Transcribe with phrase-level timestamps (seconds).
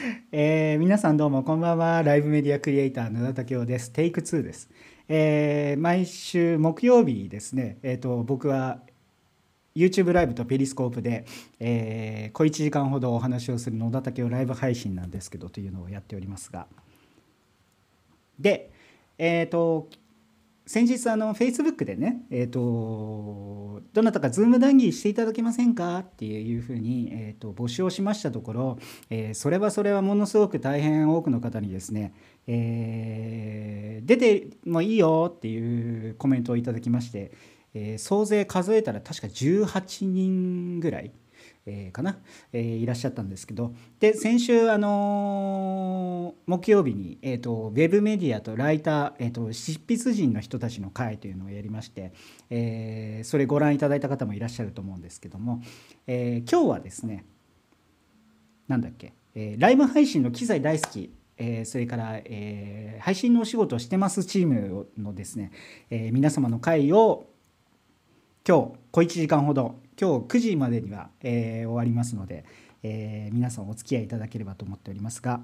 [0.32, 2.02] えー皆さんどうもこんばんは。
[2.02, 3.90] ライブメディアクリエイター野田武雄です。
[3.90, 4.70] テイク2です、
[5.08, 7.78] えー毎週木曜日ですね。
[7.82, 8.80] えっ、と僕は
[9.74, 11.26] YouTube ライブとペリスコープで、
[11.58, 16.66] えー小1時間ほどお話をする野田武雄ライブ配信なんですけどというのをやっておりますが。
[18.38, 18.70] で
[19.18, 19.88] えっ、と
[20.72, 25.98] 先日あの Facebook でね、えー、とどなたか Zoom 談義していただけませんか？
[25.98, 28.78] っていうふうに、えー、と募集をしましたところ、
[29.10, 32.14] えーそれはそれはものすごく大変多くの方にですね、
[32.46, 37.32] えー出てもいいよっていうコメントをいただきまして、
[37.74, 41.10] えー総勢数えたら確か18人ぐらい、
[41.92, 42.18] かな、
[42.52, 43.74] えーいらっしゃったんですけど。
[43.98, 52.12] で先週、あのー木曜日に、えー、とウェブメディアとライター、えー、と執筆人の人たちの会というのをやりまして、
[52.50, 55.62] えーそれご覧いただいた方もいらっしゃると思うんですけども、
[56.06, 57.24] えー今日はですね
[58.68, 65.52] なんだっけ、えーライブ配信の機材大好き、えーそれから、えー配信のお仕事をしてますチームのですね、
[65.90, 67.26] えー皆様の会を
[68.46, 72.44] 今日小1時間ほど今日9時までには、えー終わりますので、
[72.82, 75.42] えー皆さんお付き合いいただければと思っておりますが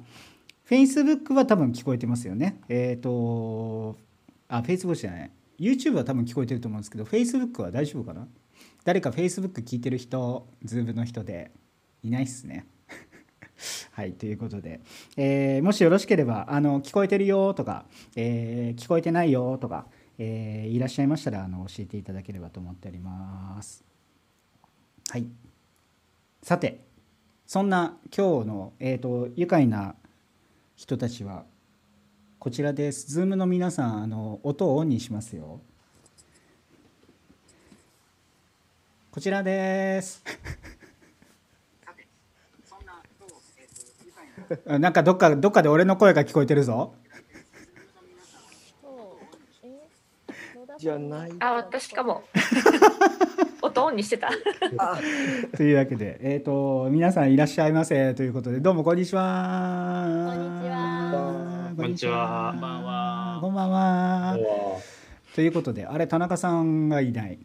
[0.69, 2.61] Facebook は多分聞こえてますよね。
[2.69, 3.97] えっ、と
[4.49, 5.31] あ Facebook じゃない。
[5.59, 8.27] YouTube は多分聞こえてると思うんですけど Facebook は大丈夫かな？
[8.85, 11.51] 誰か Facebook 聞いてる人 Zoom の人で
[12.03, 12.67] いないっすね。
[13.93, 14.81] はいということで、
[15.19, 17.85] えーもしよろしければあの聞こえてるよとか、
[18.17, 19.87] えー聞こえてないよとか、
[20.19, 23.96] えーいらっしゃいましたらあの教えていただければと思っております。
[25.09, 25.27] はい
[26.43, 26.81] さて
[27.47, 29.95] そんな今日の、えー、と愉快な
[30.75, 31.45] 人たちは
[32.41, 33.21] こちらです。
[33.21, 35.61] Zoom の皆さんあの音をオンにしますよ。
[39.11, 40.23] こちらです。
[44.69, 46.95] あなんかどっかどっかで俺の声が聞こえてるぞ。
[50.79, 51.33] じゃない。
[51.41, 52.23] あ、私かも。
[53.63, 54.29] 音オンにしてた。
[54.79, 54.99] あ、
[55.57, 60.35] というわけで、えっ、と皆さんいらっしゃいませということでどうもこんにちは。
[60.35, 62.51] こんにちはこんにちは。
[62.53, 64.39] こんばんはこんばんは。
[65.35, 67.39] ということであれ田中さんがいない。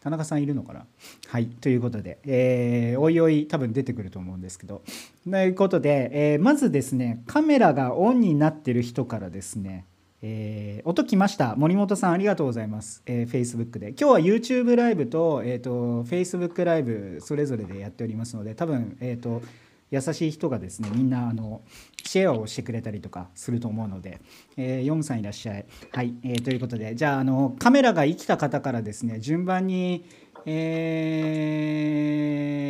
[0.00, 0.86] 田中さんいるのかな？
[1.28, 4.82] はいということで、えーおいおい多分出てくると思うんですけど
[5.28, 9.86] ということで、えーまずですねカメラがオンになってる人からですね
[10.26, 11.54] えー音来ました。
[11.56, 13.88] 森本さんありがとうございます、えー、Facebook で。
[13.90, 19.42] 今日は YouTube ライブと,、えー、と Facebook ライブそれぞれでやっておりますので多分、えー、と
[19.90, 21.62] 優しい人がですねみんなあの
[22.04, 24.20] シェアをしてくれたりとかすると思うので、
[24.56, 25.66] えー、ヨムさんいらっしゃい。
[25.92, 30.04] はい、えーということでじゃああのカメラが生きた方からですね順番に
[30.46, 30.52] え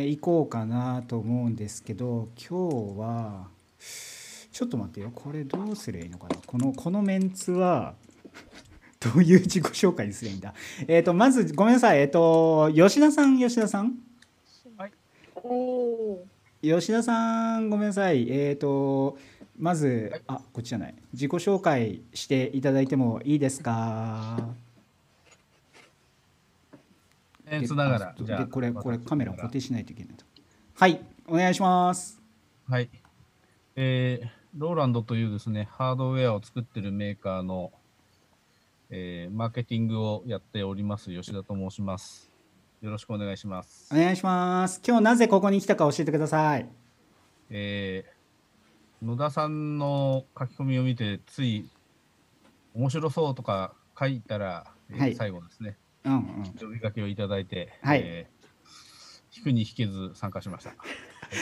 [0.07, 3.47] ー行こうかなと思うんですけど今日は
[4.55, 5.11] ちょっと待ってよ。
[5.13, 6.37] これどうすればいいのかな？
[6.45, 7.93] このこのメンツは
[9.01, 10.53] どういう自己紹介にすればいいんだ？
[10.87, 11.99] えっ、とまずごめんなさい。
[11.99, 13.95] えっ、と吉田さん吉田さん？
[15.43, 16.25] おお。
[16.61, 18.29] 吉田さんごめんなさい。
[18.31, 19.17] えっ、と
[19.59, 20.95] まずあこっちじゃない。
[21.11, 24.53] 自己紹介していただいてもいいですか？
[27.45, 28.15] えー、つながら。
[28.17, 30.23] でじゃあこれこれ私カメラ固定しないといけないと。
[30.75, 32.21] はいお願いします。
[32.69, 32.89] はい。
[33.75, 37.73] えー、ローランドというですねハードウェアを作ってるメーカーの、
[38.89, 42.31] えー、マーケティングをやっております吉田と申します。
[42.81, 43.89] よろしくお願いします。
[43.93, 44.81] お願いします。
[44.85, 46.69] 今日なぜここに来たか教えてください。
[47.49, 51.69] えー、野田さんの書き込みを見てつい
[52.73, 55.15] 面白そうとか書いたら、えーはい。
[55.15, 55.77] 最後ですね。
[56.05, 56.43] うんうん。
[56.59, 58.01] 呼びかけをいただいて、はい。
[58.03, 58.35] えー
[59.37, 60.73] 引くに引けず参加しました。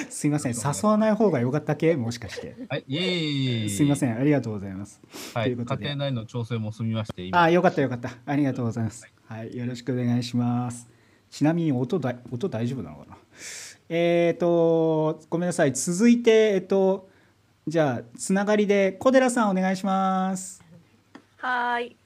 [0.10, 0.54] すいません。
[0.54, 1.96] 誘わない方が良かった系？
[1.96, 2.56] もしかして。
[2.70, 3.70] はい、イエーイ。
[3.70, 4.16] すいません。
[4.16, 5.02] んありがとうございます。
[5.34, 5.86] はい、ということで。
[5.86, 8.12] 家庭内の調整も済みまして、今、あよかったよかった。
[8.26, 9.06] ありがとうございます。
[9.28, 9.56] はい。
[9.56, 10.90] よろしくお願いします。
[11.30, 13.18] ちなみに音だ音大丈夫なのかな？
[13.90, 15.74] えっ、とごめんなさい。
[15.74, 17.10] 続いてえっと
[17.68, 20.64] じゃあつながりで小寺さんお願いします。
[21.38, 21.98] はーい。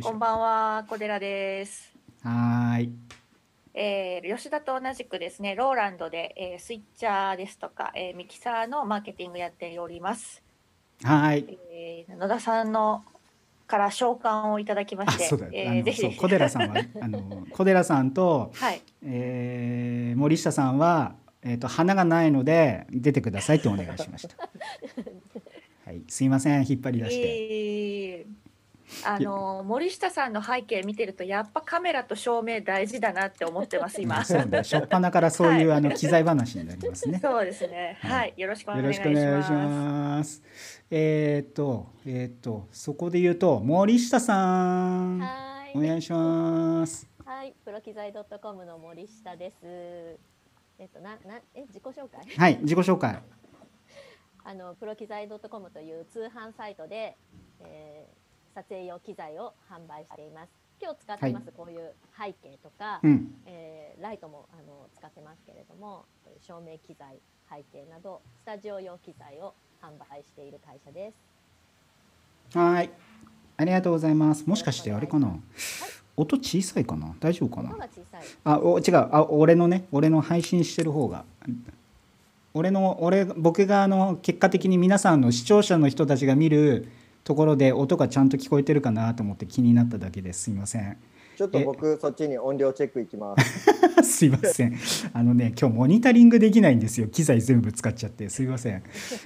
[0.00, 1.92] こんばんは、小寺です。
[2.22, 2.92] はーい
[3.74, 10.42] えー、吉田と同じくですね、ローランドで、えー、スイッチャーですとか、えー、ミキサーのマーケティングやっております。
[11.02, 13.02] はーいえー、野田さんの
[13.66, 18.82] から召喚をいただきまして、あそうだ、えーぜひ小寺さんは あの小寺さんと、はい。
[19.04, 24.36] えー森下さんは、えー、と花がないので出てくださいってお願いしました。
[25.86, 28.18] はい、すいません引っ張り出して。
[28.18, 28.41] えー
[29.04, 34.24] あの森下さんの背景見てるとやっぱカメラと照明大事だなって思ってます今。
[34.24, 37.18] そうね、初っ端からそういう、あの機材話になりますね。
[37.22, 37.98] そうですね。
[38.00, 39.10] はい、よろしくお願よろいします。
[39.10, 40.42] しくお願いします。
[40.90, 45.18] えーっと、えーっと、そこで言うと、森下さん。
[45.18, 47.08] はお願いします。
[47.24, 49.56] はい、プロ機材ドットコムの森下です。
[50.78, 52.36] えっと、な、な、え、自己紹介？
[52.36, 53.18] はい、自己紹介。
[54.44, 57.16] あの、プロ機材ドットコムという通販サイトで。
[57.60, 58.21] えー
[58.54, 60.50] 撮影用機材を販売しています。
[60.80, 66.04] 今日使ってます、こういう背景とか、うん、えーライトもあの使ってますけれども、
[66.40, 67.18] 照明機材、
[67.48, 71.12] 背景などスタジオ用機材を販売している会社で
[72.52, 72.58] す。
[72.58, 72.90] はい。
[73.56, 74.44] ありがとうございます。
[74.46, 75.38] もしかして、あれかな？
[76.16, 77.88] 音小さいかな、大丈夫か音な。
[78.44, 81.24] あ、お、違う、あ、俺のね、俺の配信してる方が。
[82.54, 86.88] 俺の、俺、僕が、あの、結果的に皆さんの視聴者の人たちが見る。
[87.24, 90.44] ところで、音がちゃんと聞こえてるかなと思って気になっただけです。
[90.44, 90.96] すいません。
[91.36, 93.72] ちょっと僕そっちに音量チェックいきます。
[94.02, 94.76] すいません。
[95.12, 97.08] あのね、今日モニタリングできないんですよ。
[97.08, 98.82] 機材全部使っちゃって、すいません。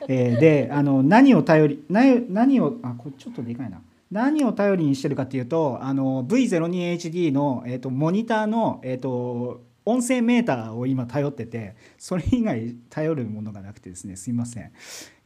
[0.08, 3.80] えーで、あの何を頼り、何何を、あ、これちょっとでかいな。
[4.10, 14.70] 何を頼りにしてるかっていうと、あの V02HD のえっ、とモニターのえっ、と音声メーターを今頼ってて、それ以外頼るものがなくてですね、すいません。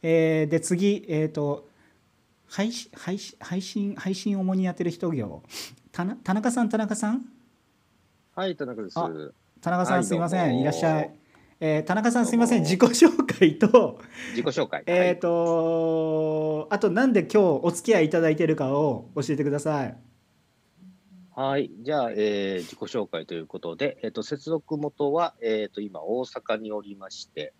[0.01, 1.70] えーで次、えっ、と
[2.53, 5.41] 配信配信配信配信を主にやってる人業、
[5.93, 7.25] 田中田中さん田中さん？
[8.35, 8.99] はい、田中です。
[8.99, 9.09] あ
[9.61, 11.13] 田中さはいんすいません、いらっしゃい。
[11.61, 14.01] えー田中さんすいません自己紹介と
[14.31, 14.83] 自己紹介。
[14.85, 19.85] えっ、とあとなんで今日お付き合いいただいてるかを教えてください。
[19.85, 19.95] はい、
[21.51, 27.53] はいじゃあ、えー自己紹介ということで、えっ、と、接続元は、えっ、と、今、大阪におりまして、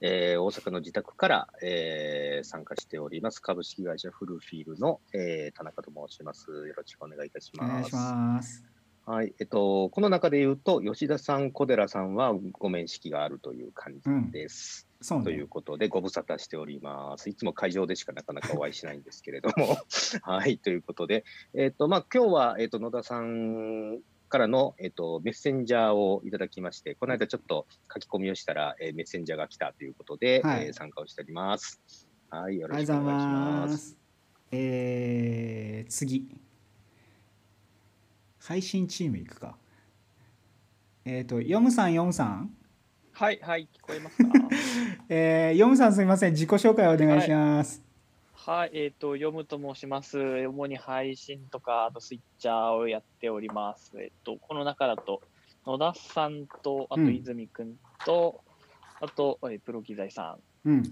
[0.00, 6.50] えー大阪の自宅から、えー参加しております、株式会社フルフィールの、えー田中と申します。
[6.50, 7.88] よろしくお願いいたします。
[7.88, 8.64] いします。
[9.06, 14.88] はい、えっと、この中で言うと、吉田さん、小寺さんはご面識があるという感じです。
[15.00, 15.46] そうねという。
[15.46, 17.30] ことで、ご無沙汰しております。
[17.30, 19.76] いつも会場でしかなかなかお会いしないんですけれども。
[20.22, 31.80] はい、ということで、えっ、と、まあ、今日は、えっ、と、野田さんからの、えっ、と、メッセンジャーをいただきまして、この間ちょっと書き込みをしたら、えーメッセンジャーが来たということで、はいえー参加をしております。
[32.30, 33.60] はい、よありがとうございろしくお願いしま。
[33.60, 33.96] ますす。
[34.52, 36.28] えー次。
[38.40, 39.56] 配信チームいくか。
[41.04, 42.50] えっ、と、ヨムさん、ヨムさん。
[43.12, 44.30] はいはい聞こえますか？
[45.08, 47.78] えー、ヨムさんすみません、自己紹介をお願いします。
[47.78, 47.85] はい
[48.72, 50.18] えっ、と読むと申します。
[50.46, 53.92] 主に配信とかあとスイッチャーをやっております。
[54.00, 55.20] えっ、とこの中だと
[55.66, 58.40] 野田さんとあとうん泉くんと、
[59.00, 60.34] あと、えープロ機材さん。
[60.34, 60.82] っうん、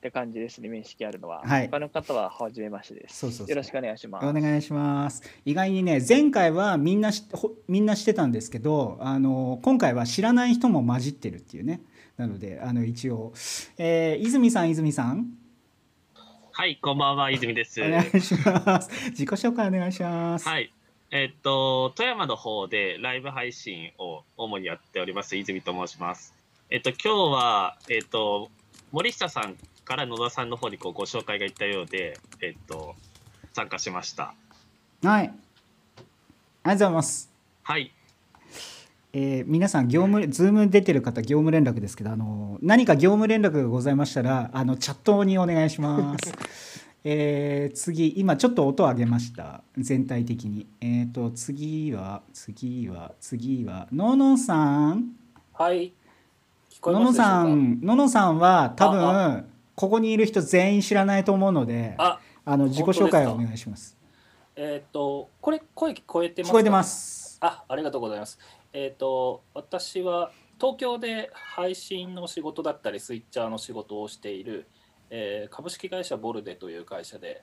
[0.00, 1.68] て感じですね面識あるのは、はい。
[1.68, 3.18] 他の方は初めましてです。
[3.18, 4.26] そうそうよろしくお願いします。
[4.26, 5.22] お願いします。
[5.44, 11.82] 意外にね、前回はみんなしほみんなしてたんですけど、あの今回は知らない人も混じってるっていうね。
[12.16, 13.32] なので、あの一応、
[13.78, 15.39] えー、泉さん、泉さん、
[16.60, 17.80] はい、こんばんは、泉です。
[17.80, 18.90] お願いします。
[19.12, 20.46] 自己紹介お願いします。
[20.46, 20.70] はい。
[21.10, 26.34] えっと、富山の方でライブ配信を主にやっております、泉と申します。
[26.68, 28.50] えっと、今日は、えっと、
[28.92, 32.94] 森下さんから野田さんの方にこうご紹介がいったようで、えっと、
[33.54, 34.34] 参加しました。
[35.02, 35.22] はい。
[35.22, 37.32] ありがとうございます。
[37.62, 37.90] はい。
[39.12, 46.32] えー皆さん業務ズーム出てる方業務連絡ですけどあの何か業務連絡がございましたらあのチャットにお願いします。
[47.02, 50.66] えー次今ちょっと音上げました全体的に。
[50.80, 55.12] えっ、と次は次は次はののさん
[55.54, 55.92] はい。
[56.82, 63.96] ののさんののさんは多あ分ここにいる人全員知らないと思うのでああ、の自己紹介をお願いします。
[64.56, 66.52] えーっと、これ、声聞こえてますか？
[66.52, 66.84] 聞こえてま。
[66.84, 67.38] す。
[67.40, 68.38] あ、ありがとうございます。
[68.72, 74.66] えーっと、私は東京で配信の仕事だったり、スイッチャーの仕事をしている、
[75.10, 77.42] えー株式会社ボルデという会社で、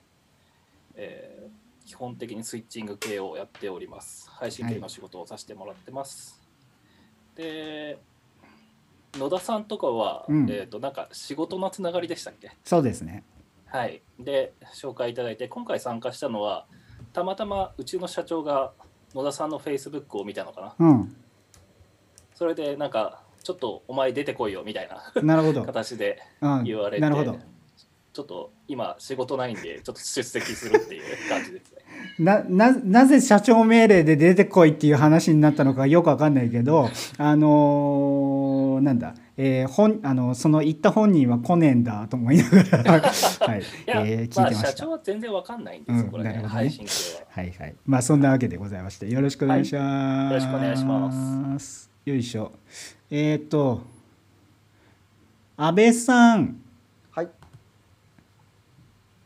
[0.96, 4.30] えー基本的にスイッチング系をやっております。
[4.30, 6.42] 配信系の仕事をさせてもらってます。
[7.34, 7.98] で、
[9.14, 12.52] 野田さんとかは、うんえーっと、なんか仕事のつながりでしたっけ？
[12.66, 13.24] そうですね。
[13.68, 16.66] はい、で紹介いただいて今回参加したのは
[17.14, 18.74] たまたまうちの社長が
[19.18, 20.88] 野田さんのフェイスブックを見たのかな？
[20.88, 21.16] うん。
[22.36, 25.64] それでなんかちょっとお前出てこいよみたいななるほど。
[25.64, 27.40] 形でうん言われて、なるほど。
[28.14, 31.78] ちょっと今仕事ないんでちょっと出席するっていう感じですね
[32.18, 44.68] なななぜ社長命令で出てこいっていう話になったのかよくわかんないけど、あのーのなんだ、えー、本あのその言った本人は来ねえんだと思いながら、 はいいや、えー聞いてまあ、ました。
[44.68, 47.26] 社長は全然わかんないんですよ、うんこれねなるほどね配信系は。
[47.30, 47.76] はいはい。
[47.86, 49.86] まあそんなわけでございまして、よろしくお願いします。
[49.86, 52.52] はいよろしくお願いしますよいしょ。
[53.12, 53.82] えっ、と、
[55.56, 56.60] 安倍さん、
[57.12, 57.30] はい。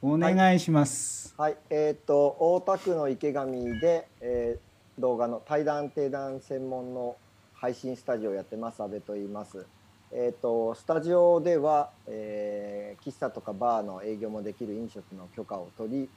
[0.02, 1.34] お願いします。
[1.38, 1.58] はい。
[1.70, 3.46] えっ、と、大田区の池上
[3.80, 7.18] で、えー動画の対談定談専門の
[7.54, 9.66] 配信スタジオをやってます、阿部と言います。
[10.14, 16.10] えっ、と、スタジオでは、えー喫茶とかバーの営業もできる飲食の許可を取り、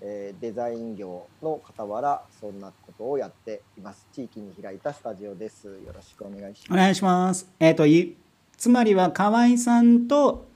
[0.00, 4.06] えーデザイン業の傍ら、そんなことをやっています。
[4.12, 5.66] 地域に開いたスタジオです。
[5.66, 6.72] よろしくお願いします。
[6.72, 7.48] お願いします。
[7.60, 8.16] えっ、と、い
[8.56, 10.48] つまりは河合さんと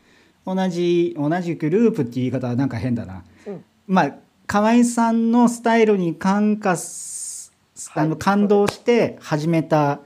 [0.46, 3.24] 同じ、同じグループっていう言い方はなんか変だな。
[3.46, 4.14] うんまあ、
[4.46, 7.52] 河合さんのスタイルに感化す、
[7.94, 10.00] あのはい感動して始めた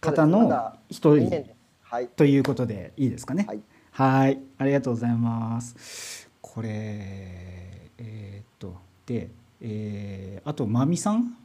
[0.00, 1.59] 方の一2年人。
[1.90, 2.06] はい。
[2.06, 3.46] ということでいいですかね。
[3.48, 3.60] はい。
[3.90, 6.30] はい、ありがとうございます。
[6.40, 6.68] これ、
[7.98, 9.28] えーっと、で、
[9.60, 11.36] えーあと、まみさん？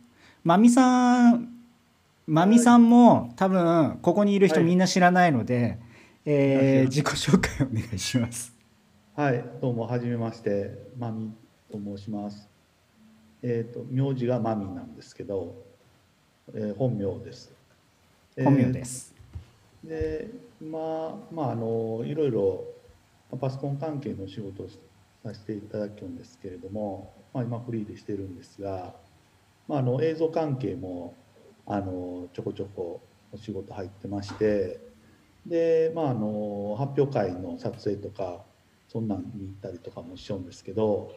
[0.43, 1.49] まみさん、
[2.27, 5.79] まみさんも多分、ここにいる人はいみんな知らないので、
[6.25, 8.53] えーはい自己紹介お願いします。
[9.15, 11.33] はい、どうも、はじめまして、まみ
[11.71, 12.47] と申します。
[13.41, 15.55] えっ、と、名字がまみなんですけど、
[16.53, 17.51] えー本名です。
[18.37, 19.14] 本名です。
[19.85, 20.29] で、
[20.61, 20.79] ま
[21.31, 22.65] あ、まあ、あの、いろいろ
[23.39, 28.95] パソコン関係の仕事をさせていただくんですけれども、まあ、今フリーでしてるんですが、
[29.67, 31.15] まあ、あの映像関係も
[31.65, 33.01] あのちょこちょこ
[33.31, 34.79] お仕事入ってまして
[35.45, 38.43] で、まあ、あの発表会の撮影とか
[38.87, 41.11] そんなんに行ったりとかもしちゃうんですけど、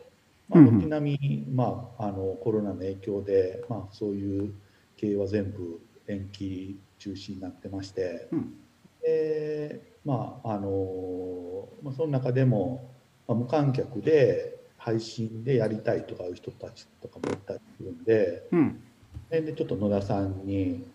[0.49, 4.55] まあ、軒並み、まあ、あのコロナの影響で、まあ、そういう
[4.97, 8.55] 経営は全部延期中止になってまして、うん。
[9.03, 12.91] でまああのまあ、その中でも、
[13.27, 18.83] まあ、無観客で配信でやりたいとかいう人たちとかもいたりするんでうん、
[19.31, 20.87] ででちょっと野田さんに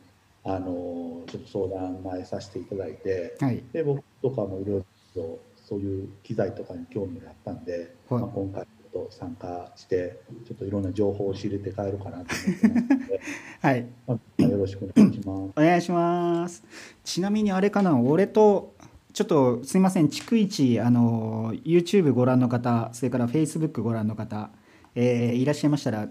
[0.43, 3.63] あのちょっと相談前させていただいてはい。
[3.71, 4.83] で僕とかもいろい
[5.15, 8.21] ろそういう機材とかに興味があったんで、はい。
[8.21, 13.21] まあ、今回と参加してちょっといろんな情報を仕入れて帰ろうかなと思ってますので、
[13.61, 13.87] はい。
[14.07, 15.29] まあ、よろしくお願いします。
[15.29, 16.63] お願いします。
[17.03, 18.75] ちなみにあれかな、俺と、
[19.13, 24.51] ちょっとすいません、逐一、あの、YouTube ご覧の方、それから Facebook ご覧の方、
[24.95, 26.09] えーいらっしゃいましたら、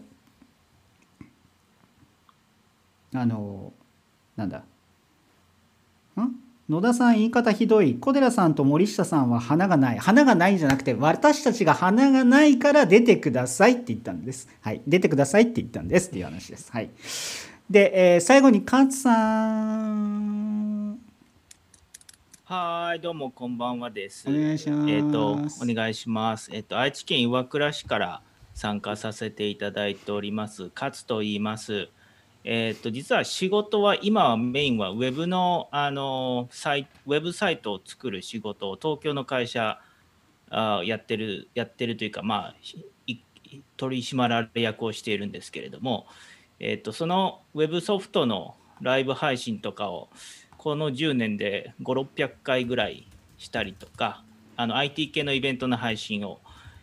[3.14, 3.72] あの、
[4.36, 6.51] なんだ、ん？
[6.68, 7.96] 野田さん言い方ひどい。
[7.96, 9.98] 小寺さんと森下さんは花がない。
[9.98, 14.48] 花がないんじゃなくて、私たちが花がないから出てくださいって言ったんです。
[14.60, 14.80] はい。
[14.86, 16.70] 出てくださいって言ったんですっていう話です。
[16.70, 16.90] はい。
[17.68, 20.98] で、えー最後に勝さん。
[22.44, 24.28] はーい、どうもこんばんはです。
[24.28, 26.50] お願いしますえっ、と、お願いします。
[26.52, 28.22] えっ、と、愛知県岩倉市から
[28.54, 31.88] 参加させていただいております、勝と言います。
[32.44, 39.80] えっ、と、実は仕事は、今はメインはウェブの、あの、サイウェブサイトを作る仕事を東京の会社
[40.50, 42.54] あやってる、やってるというか、まあ、
[43.76, 46.06] 取締役をしているんですけれども、
[46.58, 50.08] えっ、と、そのウェブソフトのライブ配信とかを、
[50.58, 53.06] この10年で5、600回ぐらい
[53.38, 54.24] したりとか、
[54.56, 56.40] あの IT 系のイベントの配信を、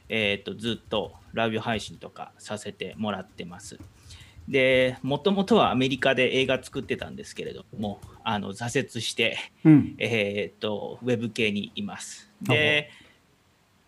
[0.10, 3.80] えー、とずっとライブ配信とかさせてもらってます。
[4.50, 9.96] で、もともとはアメリカで映画作ってたんですけれども、あの挫折して、うん。
[10.00, 12.30] えー、とウェブ系にいます。
[12.42, 12.90] で、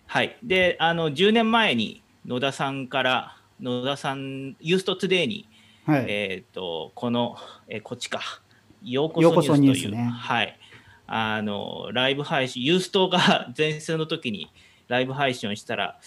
[0.06, 0.38] はい。
[0.44, 5.50] で、あの10年前に野田さんから、野田さん、ユーストトゥデイに、
[5.88, 6.06] はい。
[6.08, 7.38] えっ、と、この、
[7.68, 8.22] えーこっちか、
[8.84, 10.60] ようこそそニュースという、ねはい、
[11.08, 14.52] あの、ライブ配信、ユーストが 前世の時に
[14.88, 16.00] ライブ配信をしたら、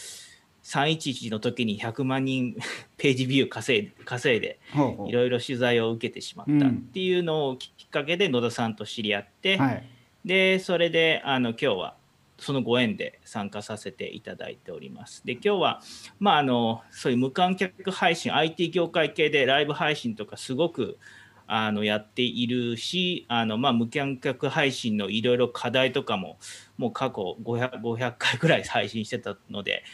[0.65, 2.57] 311の時に100万人
[2.97, 4.59] ページビュー稼い稼いで、
[5.07, 9.85] いろいろ取材を受けてしまったっていうのをきっかけで野田さんと知り合って、はい。
[10.25, 11.97] で、それで、あの、今日は、
[12.39, 15.25] そのご縁で参加させていただいております。
[15.25, 15.83] で、今日は、
[16.19, 20.99] まあ、あの、そういう無観客配信、IT 業界系でライブ配信とかすごく、
[21.47, 26.39] あの、やっているし、あの、まあ、無観客配信のいろいろ課題とかも、
[26.79, 29.85] もう過去500、500回ぐらい配信してたので、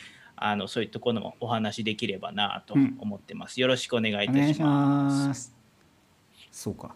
[0.42, 3.60] あの、そういうところもお話できればなと思ってます。
[3.60, 5.28] よろしくお願いいたしします。
[5.28, 5.54] ます。
[6.50, 6.94] そうか。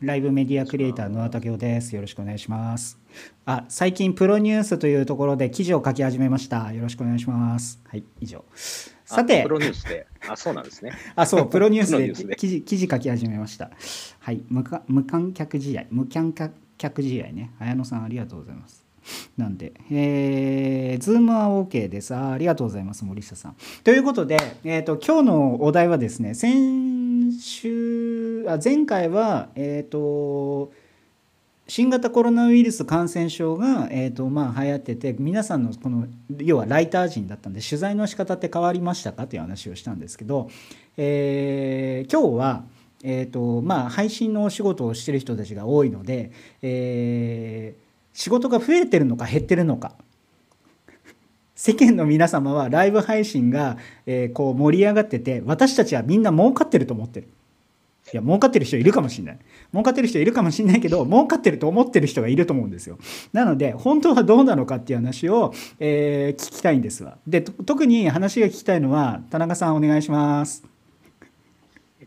[0.00, 1.94] ライブメディアクリエイター野田武雄です。
[1.94, 2.98] よろしくお願いします。
[3.46, 6.72] あ、最近プロニュースというところで記事を書き始めました。
[6.72, 7.80] よろしくお願いします。
[7.88, 8.44] はい、以上。
[9.04, 10.06] さてあプ、ロニュースで。
[10.28, 10.92] あ、そうなんですね。
[11.16, 13.70] あ、そう、プロニュースでで記事記事書き始めました。
[14.18, 18.83] はい、無か無観客試合、無観客客試合ね綾野さんありがとうございます
[19.36, 22.14] なんで、えー、ズームは OK です。
[22.14, 23.56] あありがとうございます森下さん。
[23.82, 30.72] ということで、えーと、今日のお題はですね先週あ前回はえっ、ー、と
[31.66, 36.06] 新型コロナウイルス感染症が、えーとまあ、流行ってて皆さんのこの
[36.38, 40.50] 要はライター陣だったんで取材の仕方って変わりましたかという話をしたんですけど、
[40.98, 42.64] えー、今日は、
[43.02, 47.83] えーとまあ、配信のお仕事をしてる人たちが多いので、えー、
[48.14, 49.92] 仕事が増えてるのか減ってるのか。
[51.54, 57.28] 世間の皆様はライブ配信が、えー、こう盛り上がってて私たちはみんな儲かってると思ってる。
[58.12, 59.38] いや儲かってる人いるかもしれない。
[59.72, 62.98] 儲かってる人いるかもしれないけど儲かってると思ってる人がいると思うんですよ。
[63.32, 67.18] なので本当はどうなのかっていう話を、えー、聞きたいんですわ。
[67.26, 70.64] で特に話が聞きたいのは田中さんお願いします。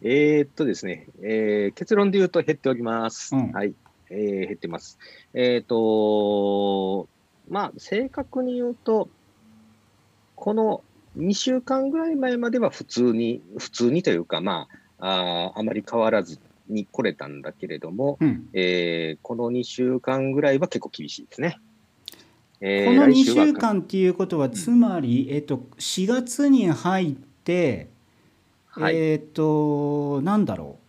[0.01, 3.73] えー、っとですね、えー、結論で言うと減っております、うん、はい、
[4.09, 4.97] えー、減ってます。
[5.33, 7.07] えっ、と
[7.49, 9.09] まあ正確に言うと
[10.35, 10.83] この
[11.17, 14.67] 2週間ぐらい前までは普通に普通にというかま
[14.99, 21.59] あああまり変わらずに来れたんだけれども、うん、えー、この2週間ぐらいは結構厳しいですね。
[22.59, 27.89] えー、この2週間っていうことは、つまり、えっと、4月に入って、
[28.67, 30.79] はい、えっと、なんだろ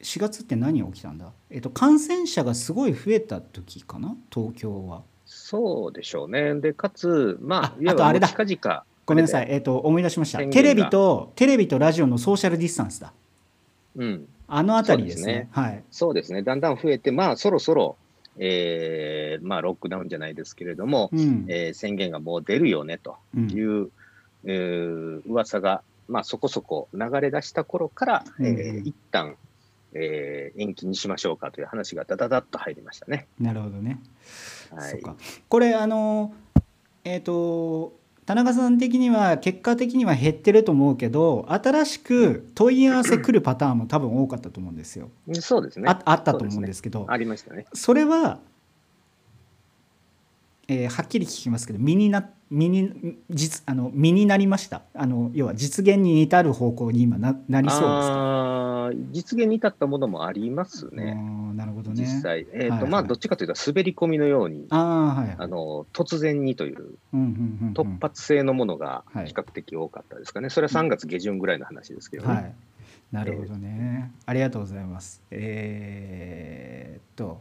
[0.00, 5.02] う、4月って何が起きたんだ、えっと、感染者がすごい増えた時かな、東京は。
[5.26, 6.54] そうでしょうね。
[6.54, 10.38] で、かつ、まあ、ああとあれだ、近々ごめんなさい、えっと、思い出しました。
[10.46, 13.12] テレビと、テレビとラジオのソーシャルディスタンスだ。
[13.96, 15.48] うん、あのあたりですね。
[15.50, 15.82] はい。
[15.90, 16.42] そうですね。
[16.42, 17.96] だんだん増えて、まあ、そろそろ、
[18.38, 23.90] えー、まあ、ロックダウンじゃないですけれども、うん、えー、宣言がもう出るよねという、うん、
[24.44, 29.34] えー、噂が、まあ、そこそこ流れ出した頃から、うん、えー、一旦、
[29.92, 33.26] えー、延期にしましょうかという話がだだだっと入りましたね。
[33.40, 33.98] なるほどね。
[34.70, 35.02] はい、
[35.48, 36.32] これあの
[37.04, 45.10] えっ、ー、と田中さん的には結果的には減ってると思うけど新しく問い合わせ来るパターンも多分多かったと思うんですよ。
[45.40, 45.88] そうですね。
[45.88, 47.66] ああったと思うんですけど、ね、ありましたね。
[47.72, 48.38] それは、
[50.68, 54.82] えー、はっきり聞きますけど身にな身に実あの身になりました。
[54.94, 58.79] あの要は実現に至る方向に今ななりそうですか？
[59.12, 61.14] 実現に至ったものもありますね。
[61.54, 62.02] なるほどね。
[62.02, 62.46] 実際。
[62.52, 70.50] えっ、ー、と、はいはい、まあ、どっちかというと、滑り込みのように、あ、はいはい、あの突然にという、突発性のものが比較的多かったですかね。
[70.50, 72.34] それは3月下旬ぐらいの話ですけどね。
[72.34, 72.54] はい、
[73.12, 75.22] なるほどね、えー、ありがとうございます。
[75.30, 77.40] えー、っと、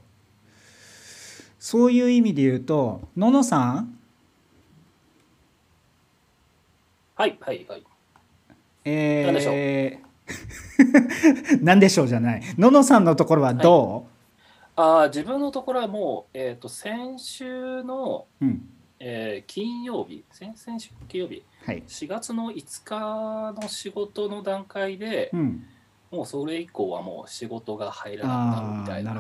[1.60, 4.00] そういう意味で言うと、ののさん？
[7.16, 7.84] はいはいはい。
[8.86, 10.09] えー、何でしょう？
[11.62, 12.42] 何でしょうじゃない。
[12.58, 14.08] ののさんのところはど
[14.78, 25.66] う、はい、あ自分のところはもう、えーと、先週の、うん、えー、金曜日先々週金曜日、はい、4月の5日の仕事の段階で、うん、
[26.12, 29.14] もうそれ以降はもう仕事が入らなくなるみたいな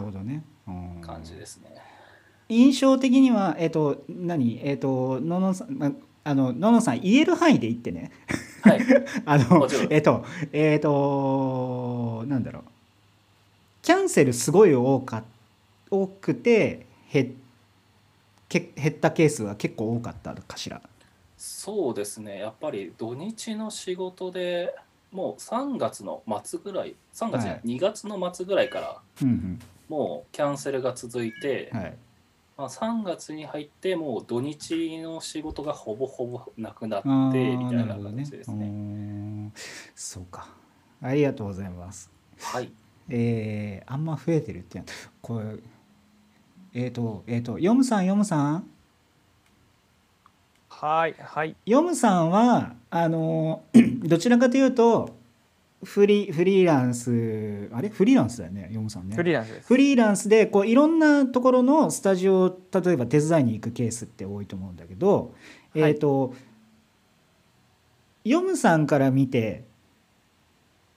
[1.01, 1.75] 感じですね。
[2.49, 8.11] 印象的には、えっ、ー、と、何、えっ、ー、と、ののさん、あの、ののさん、言える範囲で言ってね。
[8.61, 8.81] はい、
[9.25, 12.63] あのえっ、とえっ、ー、となんだろう。
[13.81, 15.23] キャンセルすごい多か
[15.89, 17.35] 多くて減
[18.47, 20.81] け減ったケースは結構多かったかしら。
[21.37, 22.39] そうですね。
[22.39, 24.75] やっぱり土日の仕事で
[25.11, 31.97] もう3月の末ぐらい3月じゃない、はい、2月の末ぐらいから、うんうん、もうキャンセルが続いて、はい
[32.59, 38.67] まあ、3月に入ってもう土日の仕事がほぼほぼなくなってみたいな形ですね。
[38.67, 39.53] ね
[39.95, 40.49] そうか
[41.01, 42.11] ありがとうございます。
[42.37, 42.69] はい。
[43.07, 44.83] えー、あんま増えてるって
[45.21, 45.45] これ
[46.73, 48.69] えっ、ー、とえっ、ー、とヨムさんヨムさん？
[50.67, 53.63] はいはいヨムさんはあの
[54.03, 55.15] どちらかというと
[55.83, 57.89] フリフリーランスあれ？
[57.89, 59.15] フリーランスだよねヨムさんね。
[59.15, 59.67] フリーランスです。
[59.67, 65.33] フリーランスでこういろんなところのスタジオ例えば手伝いに行くケースって多いと思うんだけど、
[65.73, 66.33] はい、えっ、ー、と
[68.25, 69.63] ヨムさんから見て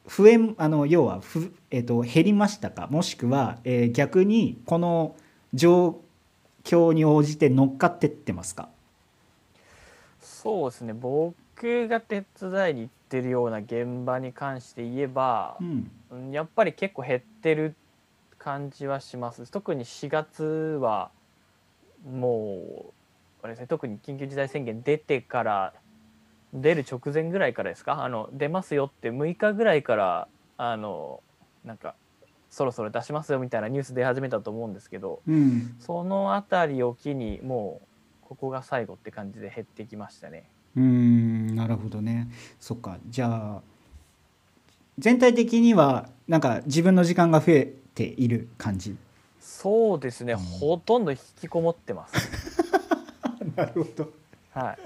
[0.08, 2.88] 増えあの要はふ、えーと、減りましたか？
[2.88, 5.14] もしくは、えー、逆にこの
[5.54, 6.00] 状
[6.64, 8.68] 況に応じて乗っかってってますか？
[10.20, 10.92] そうですね。
[10.92, 11.36] 僕
[11.88, 15.56] が手伝いに行ってるような現場に関して言えば、
[16.10, 17.74] うん、やっぱり結構減ってる
[18.38, 19.50] 感じはします。
[19.50, 20.42] 特に4月
[20.80, 21.10] は
[22.10, 22.56] も
[22.88, 22.92] う
[23.42, 25.74] あれですね特に緊急事態宣言出てから
[26.52, 28.04] 出る直前ぐらいからですか？
[28.04, 31.22] あの出ますよって6日ぐらいからあの
[31.64, 31.94] なんか
[32.50, 37.80] そろそろ出しますよみたいなニュース出始めたと思うんですけど、うん、その辺りを機にも
[38.24, 40.44] うここが最後って感じで減ってきましたね。
[40.76, 43.62] うんなるほどねそっかじゃあ
[44.98, 48.96] 全体的にはなんか自分の時間が増えている感じ？
[49.40, 52.30] そうですね、ほとんど引きこもってます。
[53.56, 54.12] なるほど
[54.52, 54.78] はい。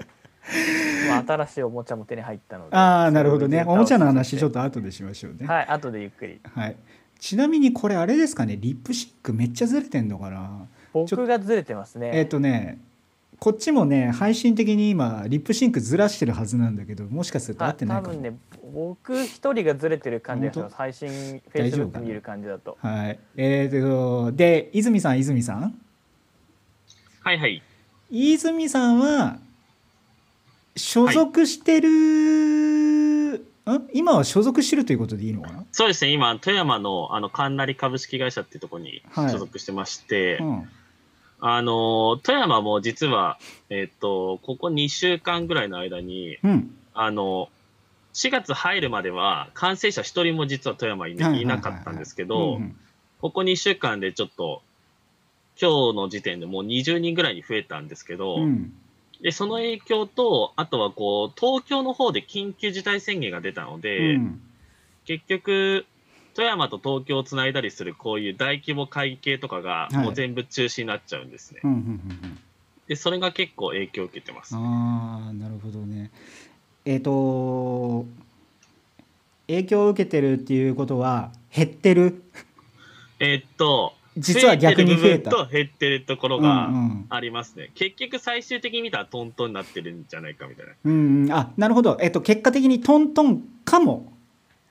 [1.09, 2.75] まあ、新しいおもちゃも手に入ったので。
[2.75, 4.55] ああなるほどねおもちゃの話ちょっと。
[4.55, 6.39] と後でしましょうねはい、後でゆっくり。
[6.53, 6.75] はい、
[7.19, 8.57] ちなみにこれあれですかね？
[8.57, 10.67] リップシンクめっちゃずれてんのかな？
[10.93, 12.11] 僕がずれてますね。
[12.13, 12.79] えっ、とね
[13.39, 18.15] こっちもね配信的に今リップシンクずらしてるはずなんだけどもしかすると合ってないかも。
[18.15, 18.37] 多分ね、
[18.73, 20.75] 僕一人がずれてる感じがします。
[20.75, 22.77] 配信、フェイスブック見る感じだと。
[22.81, 23.19] はい。
[23.35, 23.81] えー、
[24.29, 25.79] とで泉さん泉さん？
[27.21, 27.61] はいはい。
[28.09, 29.37] 泉さんは
[30.75, 33.41] 所属してる、ん？
[33.93, 39.31] 今は所属してるということでいいのかな、そうですね、今、富山のあの神成株式会社っていうところにはい。
[39.31, 40.69] 所属してまして、うん
[41.39, 43.37] あの富山も実は、
[43.69, 46.73] えっと、ここ2週間ぐらいの間に、うん。
[46.93, 47.49] あの
[48.13, 52.75] 4月入るまでは感染者1人も実は富山いなかったんですけうんどう、ん。
[53.21, 54.61] ここ2週間でちょっと、
[55.59, 58.73] 今日の時点でもう20人ぐらいに増えたんですけど、うん。
[59.21, 64.41] でその影響と、あとはこう東京の方で緊急事態宣言が出たので、うん。
[65.05, 65.85] 結局、
[66.37, 70.05] 富山と東京をつないだりするこういう大規模会議系とかがはい。
[70.05, 71.61] もう全部中止になっちゃうんですね。
[71.63, 71.83] うんうんうんう
[72.27, 72.39] ん。
[72.87, 74.55] で、それが結構影響を受けてます。
[74.55, 76.11] ああなるほどね。
[76.85, 78.05] えっ、と
[79.47, 82.21] 影響を受けてるっていうことは減ってる？
[83.19, 85.31] えーっと、実は逆に増えた。
[85.31, 87.05] と減ってるところうがんうん。
[87.09, 87.71] ありますね。
[87.73, 90.73] 結局最終的に見たらトントンになってるんじゃないかみたいな。
[90.85, 91.31] うんうん。
[91.31, 91.97] あなるほど。
[91.99, 94.13] えっ、と結果的にトントンかも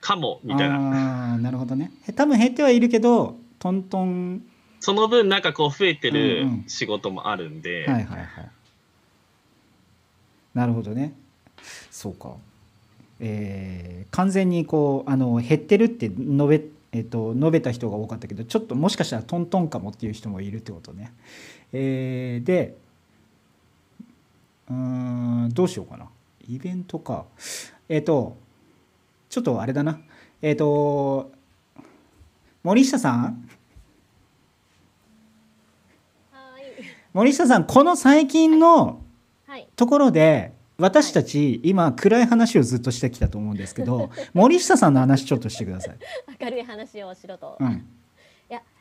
[0.01, 0.75] かも、みたいな。
[0.75, 1.91] ああなるほどね。
[2.07, 4.43] へ多分減ってはいるけどトントン。
[4.79, 6.65] その分なんかこう増えてるうんうん。
[6.67, 8.27] 仕事もあるんで、はいはいはい。
[10.53, 11.13] なるほどね。
[11.91, 12.35] そうか。
[13.19, 16.61] えー完全にこうあの減ってるって述べ,、
[16.93, 21.11] えっと述べた人が多かったけどちょっともしかしたらトントンかもっていう人もいるってことね。
[21.73, 22.77] えーで
[24.69, 26.07] うーんどうしようかな。
[26.47, 27.25] イベントか。
[27.89, 28.37] えっ、と
[29.37, 29.99] ちょっとあれだな
[30.41, 31.31] えっ、と
[32.63, 33.47] 森下さん？
[37.13, 39.01] 森下さんこの最近の
[39.45, 39.67] はい。
[39.75, 45.97] ところで私たち今暗い話をずっとしてきたと思うんですけど森下さんの話ちょっとしてください。
[46.43, 47.57] 明るい話をしろと。
[47.59, 47.85] うん、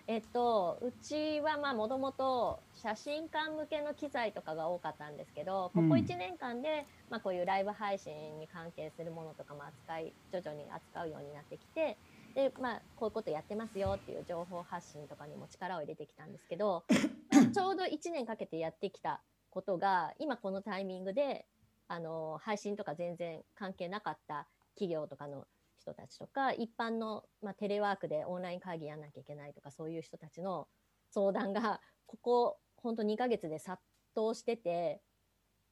[0.09, 5.93] えっと、うちはまあ、もともと写真館向けの機材とかが多かったんですけど、ここうん。
[5.95, 11.99] 1年間で、まあ、こういうライブ配信に関係するものとかも扱い、徐々に扱うようになってきて、
[12.37, 16.85] で、まあ、こういうことやってますよっていう情報発信とかにも力を入れてきたんですけど、
[17.53, 21.47] ちょうど1年かけてやってきたことが、今このタイミングで、
[21.89, 25.47] あの、配信とか全然関係なかった企業とかの
[25.87, 30.67] 人たちとか、一般の、まあ、テレワークでオンライン会議やんなきゃいけないとか、そういう人たちの
[31.11, 33.81] 相談が、ここ、本当2ヶ月で殺
[34.17, 35.01] 到してて、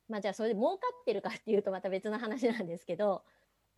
[0.08, 3.24] まあじゃあそれで儲かってるかっていうとまた別の話なんですけど、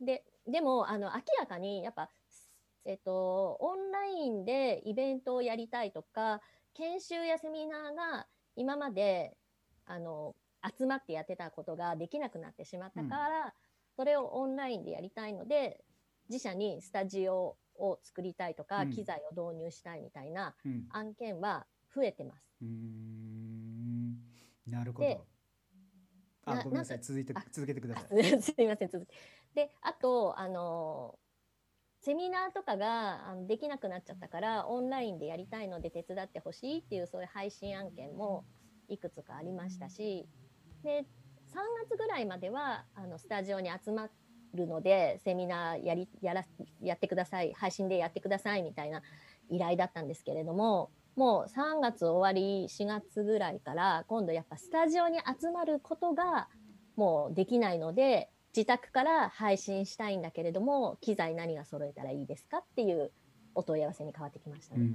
[0.01, 2.11] で、でも、あの、明らかに、やっぱ、
[2.85, 6.43] えっと、オンラインでイベントをやりたいとか、
[6.75, 9.37] 研修やセミナーが今まで、
[9.87, 10.37] あの、
[10.79, 13.55] 集まってやってたことができなくなってしまったから、
[13.97, 15.83] それをオンラインでやりたいので、
[16.29, 22.47] 自社にスタジオを作りたいとか、うん機材を導入したいみたいなうん案件は増えてます。
[22.63, 24.17] うーん
[24.67, 25.21] なるほどで。
[26.47, 28.23] あなごめんなさい続いて続けてくださあい。
[28.41, 29.09] すいません、続き。
[29.55, 31.19] で、あと、あの、
[32.01, 38.47] セミナーとかがあのできなくなっちゃったから、オンラインでやりたいので手伝ってほしいっていう、そういう配信案件も
[38.87, 40.29] いくつかありましたし、
[40.85, 41.05] で、3
[41.89, 44.09] 月ぐらいまでは、あの、スタジオに集ま
[44.57, 46.45] るので、セミナーやり、やら、
[46.83, 49.03] やってください、配信でやってくださいみたいな
[49.51, 56.49] 依頼だったんですけれども、もう3月終わり、4月ぐらいから、今度やっぱスタジオに集まることが、
[56.97, 63.13] もうできないので、自宅から配信したいんだけれども、機材何が揃えたらいいですかっていう
[63.55, 64.89] お問い合わせに変わってきましたね。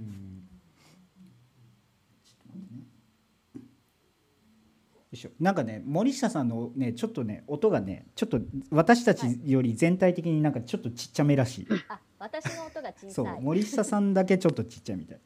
[5.41, 13.11] なんかね森下さんのねちょっとね音がねちょっと私たちより全体的になんかちょっとちっちゃめらしい、はい、あ私の音が小さい。
[13.11, 15.19] そう森下さんだけちょっとちっちゃいみたい。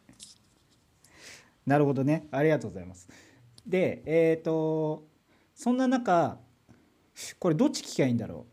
[1.68, 2.28] なるほどね。
[2.32, 3.08] ありがとうございます。
[3.68, 5.06] でえっ、ー、と
[5.54, 6.40] そんな中
[7.38, 8.52] これどっち聞きゃいいんだろう？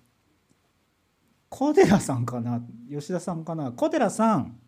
[1.49, 2.61] 小寺さんかな？
[2.91, 3.73] 吉田さんかな？
[3.73, 4.59] 小寺さん。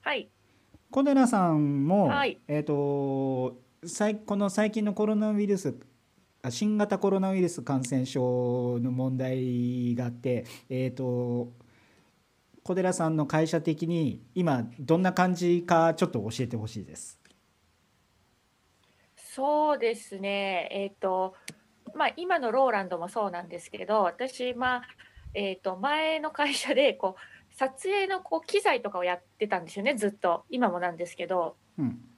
[0.00, 0.30] はい。
[0.92, 5.74] 小寺さんも、はいえっ、と最この最近のコロナウイルス
[6.42, 11.50] あ新型コロナウイルス感染症の問題があって、えっ、と
[12.62, 17.18] 小寺さんの会社的に今どんな感じかちょっと教えてほしいです。
[19.16, 20.68] そうですね。
[20.70, 21.34] えっ、と、
[21.94, 24.82] まあ、今のローランドもそうなんですけど、私、まあ、
[25.32, 27.20] えっ、と、前の会社で、こう、
[27.56, 30.44] 撮影のこう機材とかをやってたんですよね、ずっと。
[30.50, 31.56] 今もなんですけど。
[31.78, 32.08] うん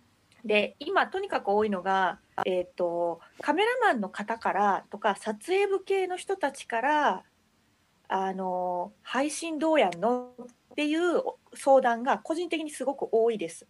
[0.45, 7.25] で、今、とにかく多いのが、えっ、と、カメラマンの方からとか、撮影部系の人たちから、
[8.09, 11.23] あの、配信どうやんのっていう
[11.55, 13.67] 相談が個人的にすごく多いです。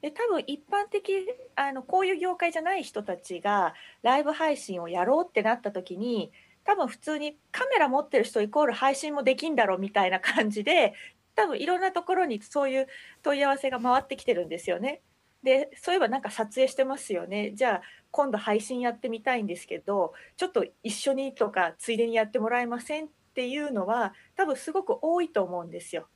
[0.00, 6.30] で多分一般的あのこういう業界じゃない人たちがライブ配信をやろうってなった時に
[6.68, 10.92] 多分普通にカメラ持ってる人イコール配信もできんだろうみたいな感じで
[11.34, 12.86] 多分いろんなところにそういう
[13.22, 15.00] 問い合わせが回ってきてるんですよね。
[15.42, 26.08] でそういえばなんか撮影してますよねじゃあ今度配信やってみたいんですけどちょっと一緒にとかついでにやってもらえませんっていうのは多分すごく多いと思うんですよ。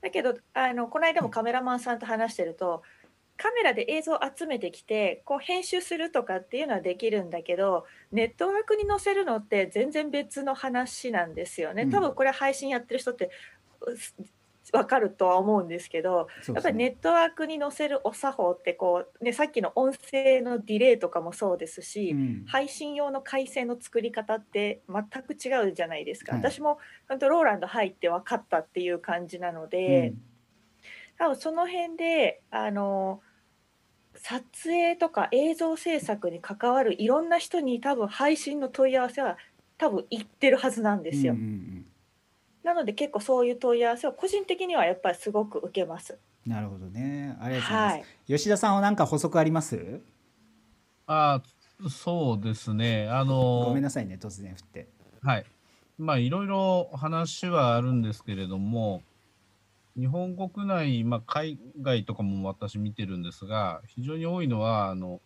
[0.00, 2.82] だけどあのこの間もカメラマンさんと話してると
[3.36, 11.82] カメラで映像を集めてきてこう編集するとかっていうのはできるんだけどネットワークに載せるのって全然別の話なんですよね。
[11.82, 11.90] うん。
[11.90, 13.30] 多分これ配信やってる人って
[14.72, 22.44] 分かるとは思うんですけどやっぱりネットワークに載せるお作法ってこう、ね、さっきの音声のディレイとかもそうですし、うん。
[22.46, 26.40] 配信用の回線の作り方って全く違うじゃないですか、はい。
[26.40, 30.14] 私も本当ローランド入って分かったっていう感じなので、
[31.18, 33.20] 多分その辺であの
[34.16, 39.36] 撮影とか映像制作に関わるいろんな人に多分配信の問い合わせは
[39.76, 41.34] 多分行ってるはずなんですよ。
[41.34, 41.86] うんうんうん
[42.64, 46.18] なので結構そういう問い合わせを個人的にはやっぱりすごく受けます。
[46.46, 47.36] なるほどね。
[47.38, 47.92] ありがとうございます。
[47.92, 50.00] はい吉田さんは何か補足あります？
[51.06, 53.06] あーそうですね。
[53.10, 54.88] あのごめんなさいね突然振って。
[55.22, 55.44] はい。
[55.98, 59.02] まあ、いろいろ話はあるんですけれども、
[59.96, 65.20] 日本国内、まあ、海外とかも私見てるんですが、非常に多いのは、あの、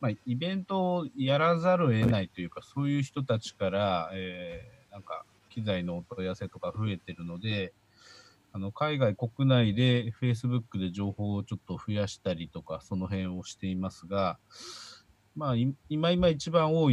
[0.00, 7.74] まあ、イベントをやらざるを得ないというか、そういう人たちから、えーなんか、機材のお問い合わせとか増えてるので、
[8.52, 14.38] あの、海外、国内で Facebook で情報をちょっと増やしたりとか、その辺をしていますが、
[15.34, 16.88] まあ、い今今一番多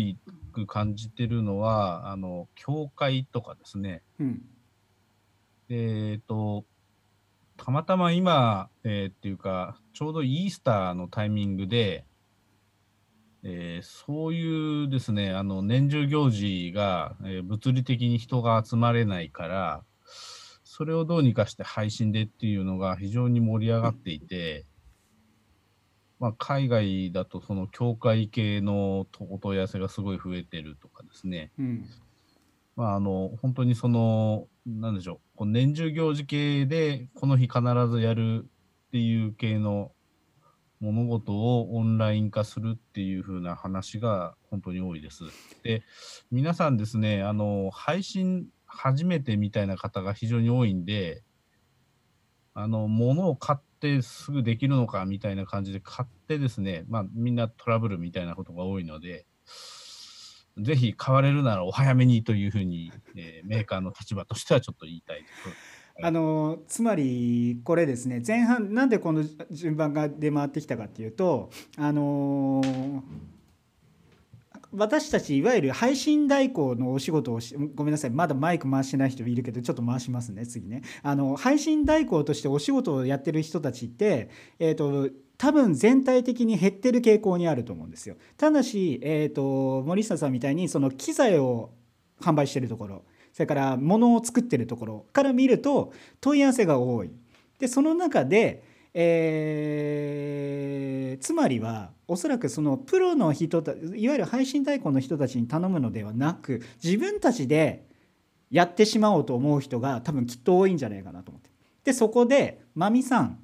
[0.51, 4.03] く感じてるのは、あの、教会とかですね。
[4.19, 4.41] うん。
[5.69, 6.65] えっ、と、
[7.63, 12.05] たまたま今、えーっていうか、ちょうどイースターのタイミングで、
[13.41, 19.83] えーそういうですね、あの、年中行事が、えー物理的に人が集まれないから、
[20.65, 24.65] それをどうにかして配信でっていうのが非常に盛り上がっていて、
[26.19, 31.53] まあ、海外だとその教会系のお問い合わせがすごい増えてるとかですね。
[31.57, 31.85] うん。
[32.75, 38.45] まあ、あの、本当にその、なんでしょう、こう年中行事系で、この日必ずやる
[38.87, 39.91] っていう系の
[40.79, 45.23] 物事をオンライン化するっていう風な話が本当に多いです。
[45.63, 45.83] で、
[46.31, 51.23] 皆さんですね、あの、配信初めてみたいな方が非常に多いんで、
[52.53, 59.25] あの、物を買ってすぐできるのかみたいな感じで買ってですね、まあ、みんなトラブルみたいなことが多いので、
[60.57, 65.73] ぜひ買われるならお早めにというふうに、えーメーカーの立場としてはちょっと言いたいです。
[66.01, 72.63] あのつまりこれですね前半なんでこの順番が出回ってきたかっていうとあの
[74.75, 88.15] 私たちいわゆる配信代行のお仕事をしごめんなさいまだマイク回してない人いるけどちょっと回しますね次ねあの配信代行としてお仕事をやってる人たちって、えー、と多分全体的に減ってる傾向にあると思うんですよ。
[88.37, 91.71] ただし、えー、と森下さんみたいにその機材を
[92.21, 95.91] 販売してるところそれから物を作ってるところから見ると
[96.21, 97.11] 問い合わせが多い。
[97.59, 107.85] でその中で、えーつまりはおそらくそのプロの人たいわゆる配信代行の人たちに頼むのではなく自分たちで
[108.51, 111.49] やってしまおうと思う人が多分きっと多いんじゃないかなと思って。
[111.85, 113.39] でそこでまみさん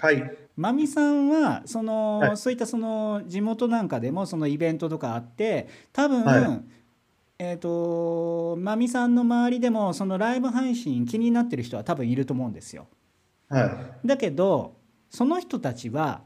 [0.00, 0.36] はい。
[0.56, 2.36] まみさんはその、はい。
[2.36, 6.62] そういったその地元なんかでもそのイベントとかあって多分、はい。
[7.38, 12.86] えっ、とまみさんの周りでもそのライブ配信気になってる人は多分いると思うんですよ。
[13.48, 13.64] は
[14.04, 14.06] い。
[14.06, 14.76] だけど
[15.08, 16.22] その人たちは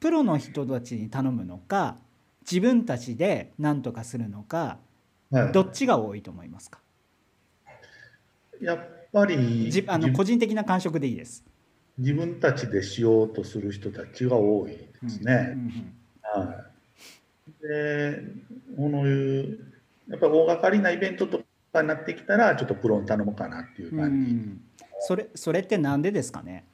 [0.00, 1.96] プロの人たちに頼むのか
[2.42, 4.78] 自分たちで何とかするのか、
[5.30, 5.52] はい。
[5.52, 6.80] どっちが多いと思いますか？
[8.60, 8.78] やっ
[9.12, 11.44] ぱりじあの個人的な感触でいいです。
[11.98, 14.70] 自分たちでしようとする人たちが多い
[15.02, 15.56] ですね。
[16.22, 16.64] は
[17.48, 18.22] い、で
[18.76, 19.58] このいう
[20.08, 24.30] やっぱり大掛かりなイベントとかになってきたらちょっとプロに頼もうかなっていう感じ。
[24.32, 24.60] うん
[25.04, 26.64] それそれってなんでですかね？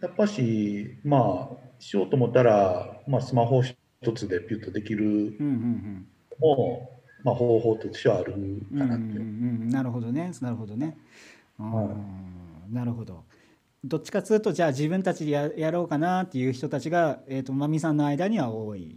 [0.00, 3.76] やっぱしまあしようと思ったら、まあ、スマホ一
[4.14, 6.06] つでピュッとできるも、うんうん
[7.22, 8.32] まあ、方法としてはある
[8.78, 9.20] かなっていう。
[9.20, 9.26] うん
[9.62, 10.96] うん、なるほどねなるほどね。
[11.58, 11.94] は
[12.70, 13.24] い、なるほど。
[13.82, 18.96] どっちかというとじゃあ自分たちでややろうかなっていう人たちが、えーと、まみさんの間には多い、ね、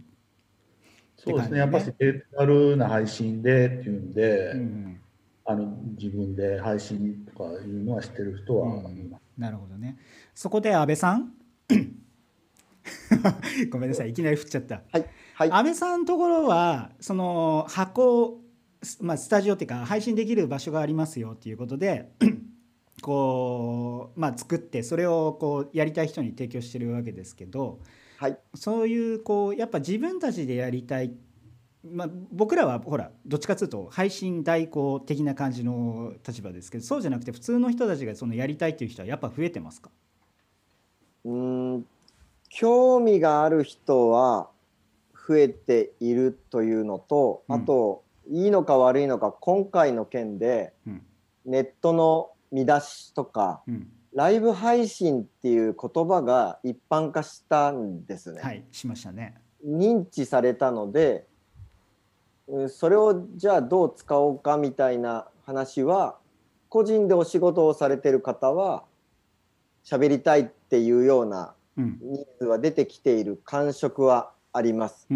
[1.16, 1.58] そうですね。
[1.58, 5.00] やっぱりデータルな配信でっていうんで、うん、
[5.46, 9.96] あの自分で配信とかいうのはしてる人は、うん、なるほどね。
[10.34, 11.32] そこで安倍さん？
[13.70, 14.10] ごめんなさい。
[14.10, 15.06] いきなり振っちゃった、はい。
[15.34, 18.42] はい、安倍さんのところはその箱、
[19.00, 22.10] まあ、スタジオっていうか配信できる場所がありますよっていうことで
[23.04, 27.78] こう、まあ、作ってそれをこうやりたい人に提供してるわけですけど、
[28.16, 31.12] はい、そういうこうやっぱ自分たちでやりたい
[31.86, 39.90] まあ、僕らはほらどっちかというと配信代行的な感じの立場ですけどそうじゃなくて普通の人たちがそのやりたいという人はやっぱ増えてますか？
[41.26, 41.86] うん
[42.48, 44.48] 興味がある人は
[45.28, 50.72] 増えているというのと、あと、いいのか悪いのか今回の件で、
[51.44, 53.62] ネットの見出しとか、
[54.14, 58.40] ライブ配信っていう言葉が一般化したんですね。
[58.40, 59.34] はいしましたね。
[59.66, 61.26] 認知されたので
[62.68, 66.18] それをじゃあどう使おうかみたいな話は
[66.68, 68.84] 個人でお仕事をされてる方は
[69.84, 75.08] 喋りたいっていうようなニーズは出てきている感触はあります。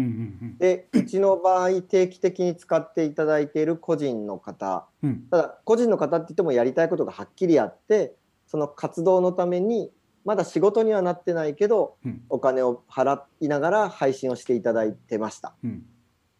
[0.59, 8.13] でうちの場合定期的に使っていただいている個人の方、うん、ただ個人の方って言ってもやりたいことがはっきりあって
[8.47, 9.91] その活動のために
[10.25, 15.53] まだ仕事にはなってないけど、うん、お金を払いながら配信をしていただいてました。
[15.63, 15.85] うん、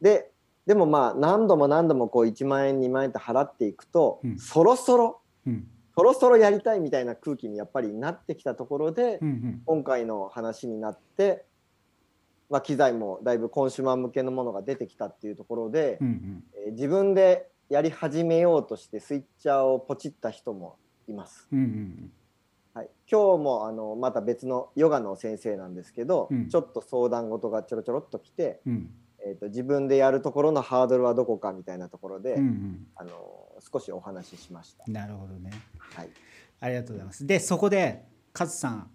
[0.01, 0.29] で
[0.65, 5.21] でもまあ何度も何度もこう1万円2万円って払っていくと、そろそろ、
[5.95, 9.19] そろそろやりたいみたいな空気にやっぱりなってきたところで、
[9.65, 11.45] 今回の話になって
[12.49, 21.47] まあ、機材もだいぶコンシューマー向けのものが出てきたっていうところで、うんうん、えー、自分でやり始めようとしてスイッチャーをポチった人もいます。
[21.51, 22.11] うんうん
[22.73, 28.89] はい、今日もあのまた別のヨガの先生なんですけど、うん、ちょっと相談事がちょろちょろっと来て、うん、
[29.25, 33.09] えーと、自分でやるところのハードルはどこかみたいなところで、うんうん、あの
[33.71, 34.83] 少しお話ししました。
[34.87, 36.09] なるほどね、はい、
[36.59, 37.27] ありがとうございます。
[37.27, 38.91] でそこでカズさん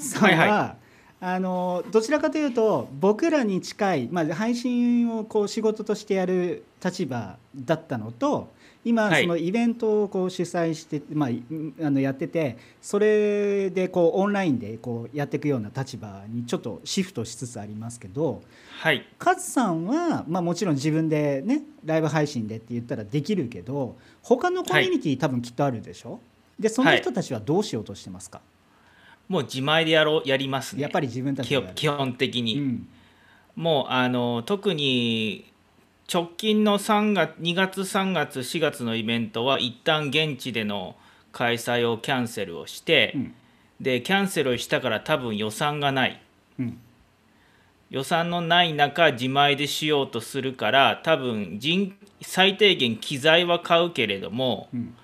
[0.00, 0.48] さんは、はい。
[0.48, 0.76] は
[1.22, 11.30] い、あのどちらかというと僕らに近い、まあ、配信をこう仕事としてやる立場だったのと今そのイベントをこう主催して、まあ、
[11.84, 18.42] あのやっててそれでこうオンラインでこうやっていくような立場にちょっとシフトしつつありますけど、
[18.78, 26.20] はい、勝さんは、まあ、もちろん自分でねライブ配信でって言ったらできるけど他のコミュニティ多分きっとあるでしょ？
[26.60, 28.55] でその人たちはどうしようとしてますか、はい
[29.28, 30.82] もう自前でやろうやりますね。
[30.82, 32.88] やっぱり自分たち基本的に、うん、
[33.56, 35.52] もうあの特に
[36.12, 40.94] 直近の3月2月3月4月のイベントは一旦現地での
[41.32, 43.34] 開催をキャンセルをして、うん、
[43.80, 46.22] でキャンセルをしたから多分予算がない、
[46.60, 46.78] うん、
[47.90, 54.94] 予算のない中自前でしようとするから多分人最低限機材は買うけれども、うん、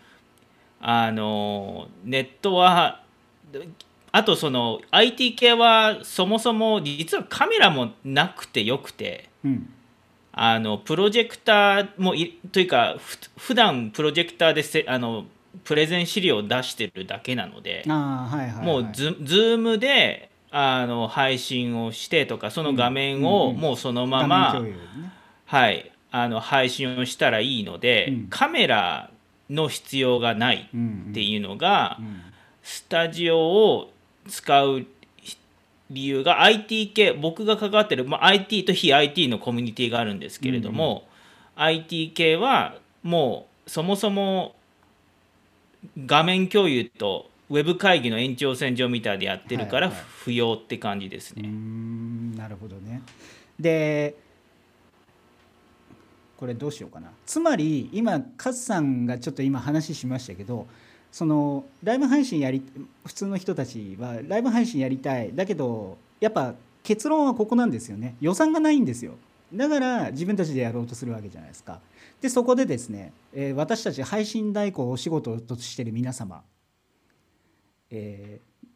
[0.80, 3.02] あのネットは
[4.12, 9.68] あとその IT 系はそもそも実はカメラもなくてよくて、うん、
[10.32, 12.14] あのプロジェクターも
[12.52, 12.96] というか
[13.38, 15.24] 普段プロジェクターでせあの
[15.64, 17.84] プレゼン資料を出してるだけなので、
[18.62, 24.78] もうズズームであの配信をしてとかその画面をもうそのまま、うんうんうんね、
[25.46, 29.10] はいあの配信をしたらいいので、うん、カメラ
[29.48, 32.20] の必要がないっていうのが、うんうん、
[32.62, 33.90] スタジオを
[34.28, 34.86] 使う
[35.90, 41.04] 理由が IT 系僕が関わってる、まあ、IT と非 IT のコミュニティがあるんですけれども、
[41.56, 44.54] うん、IT 系はもうそもそも
[45.98, 51.42] 画面共有とウェブ会議の延長線上みたいでやってるから不要って感じですね。
[51.42, 53.02] はいはい、なるほどね。
[53.60, 54.14] で
[56.38, 57.10] これどうしようかな。
[57.26, 60.66] つまり今カズさんがちょっと今話しましたけど
[61.12, 62.62] そのライブ配信やり
[63.04, 65.34] 普通の人たちはライブ配信やりたい。
[65.34, 68.16] だけどやっぱ結論はここなんですよね。
[68.20, 69.12] 予算がないんですよ。
[69.52, 71.80] だから自分たちでやろうとするわけじゃないですか。
[72.22, 76.42] でそこでですね、えー、私たち配信代行お仕事としてる皆様、
[77.90, 78.66] えー、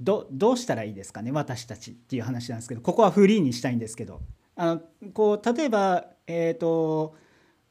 [0.00, 4.20] どどうしたらいいですかね私たちっていう話なんですけどここはフリーにしたいんですけど。
[4.54, 4.82] あの
[5.14, 7.16] こう例えばえっ、ー、と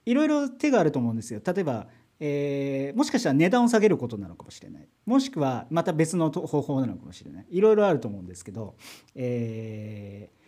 [0.06, 1.40] いろいろ手があると思うんですよ。
[1.46, 1.88] 例えば
[2.22, 4.88] えー、もしかしたら値段を下げることなのかもしれない。
[5.06, 7.46] もしくはまた別の方法なのかもしれない。
[7.50, 8.76] いろいろあると思うんですけど、
[9.16, 10.40] えー、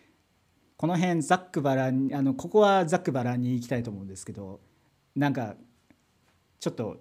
[0.78, 4.60] この辺ざっくばらんあのここはざっくばらんに行きたいと思うんですけど
[5.16, 5.56] なんか
[6.60, 6.98] ちょっと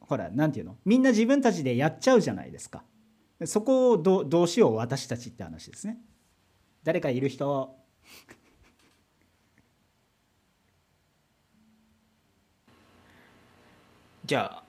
[0.00, 0.76] ほら何て言うの？
[0.84, 2.84] みんな自分たちでやっちゃうじゃないですか。
[3.44, 5.98] そこをどどうしよう私たちって話ですね。
[6.84, 7.74] 誰かいる人。
[14.26, 14.62] じゃあ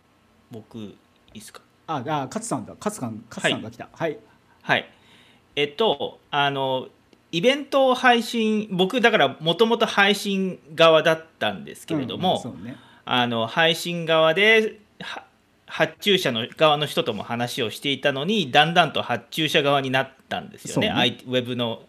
[0.52, 0.96] 僕い
[1.34, 1.62] いですか？
[1.88, 2.76] ああ勝さんだ。
[2.80, 3.90] 勝さん勝さんが来た。
[3.92, 4.18] はい、
[4.62, 4.90] はい、
[5.56, 6.90] えっとあの
[7.32, 14.80] イベント配信僕だからもともと配信側だったんですけれども、うんね、あの配信側で
[15.66, 20.90] 発注者の側の人とも話をしていたのにだんだんと発注者側になったんですよね。
[20.90, 21.18] ね。
[21.26, 21.82] ウェブの。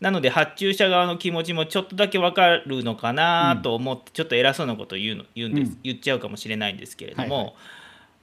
[0.00, 7.54] なので発注者側の気持ちもちょっとだけ分かるのかなと思って、ちょっと偉そうなことを言うの言うんです、うん、言っちゃうかもしれないんですけれども、はいはい、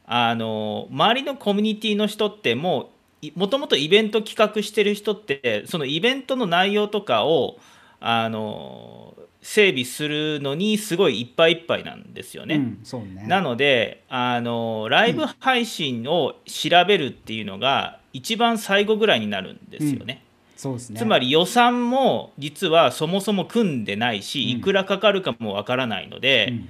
[0.05, 2.91] あの周りのコミュニティの人っても
[3.23, 7.57] うもともとイベント企画してる人ってそのイベントの内容とかを
[7.99, 12.55] あの整備するのにすごいいっぱいいっぱいなんですよね。
[12.55, 13.25] うんね。
[13.27, 20.24] なのであのライブ配信を調べるっていうのが一番最後ぐらいになるんですよね。
[20.55, 26.69] そうですね、つまり予算も実はそもそも組んでないし、いくらかかるかもわからないので、うん、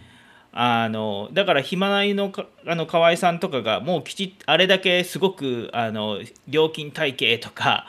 [0.53, 2.31] あのだからヒマラヤの
[2.65, 7.85] あの河合さんとかがもうきちあれだけすごくあの料金体系とか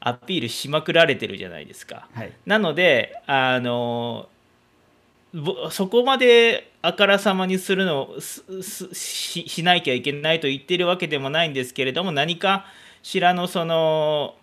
[0.00, 2.08] アピールしまくられてるじゃないですか。
[2.14, 4.28] はい、なのであの
[5.70, 12.66] そこまであからさまにするのししなきゃいけないと言ってるわけでもないんですけれども何か
[13.02, 14.34] しらのその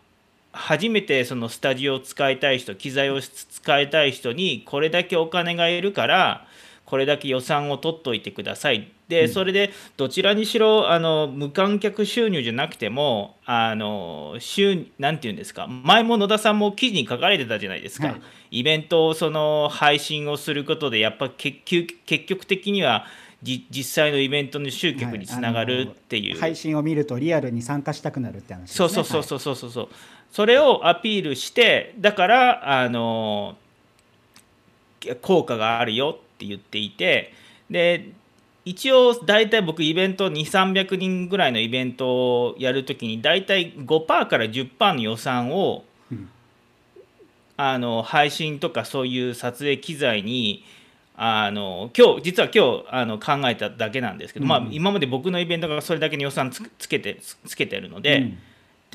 [0.55, 6.47] 初めてそのスタジオを使いたい人機材を使いたい人にこれだけお金がいるから
[6.85, 8.91] これだけ予算を取っといてください。
[9.07, 18.13] で、それでどちらにしろあの無観客収入じゃなくてもあの収なんて言うんですか前も野田さんも記事に書かれてたじゃないですか、は
[18.51, 21.57] い、イベントをその配信をすることでやっぱ結
[22.05, 23.05] 結局的には
[23.43, 28.89] 実際のイベントの集客につながるっていう、はい、配信を見るとリアルに参加したくなるって話ですね。
[28.89, 29.93] そうそうそうそうそうそう、はい、
[30.35, 33.55] それをアピールしてだからあの
[35.21, 37.31] 効果があるよって言っていて
[37.69, 38.09] で
[38.65, 46.29] 一応大体僕イベント2300人ぐらいのイベントをやるときに大体5%から10%の予算を、うん、
[47.55, 50.65] あの配信とかそういう撮影機材に
[51.15, 58.37] あの今日実は今日あの考えただけなんですけど、うん、まあ、今まで僕のイベントがそれだけの予算つつけてつけてるので、うん、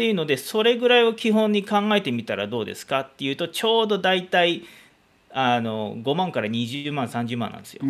[0.01, 4.62] っていうのでそれぐらいを基本に考えてみたらどうですかっていうとちょうど大体
[5.30, 7.84] あの5万から20万30万なんですよ。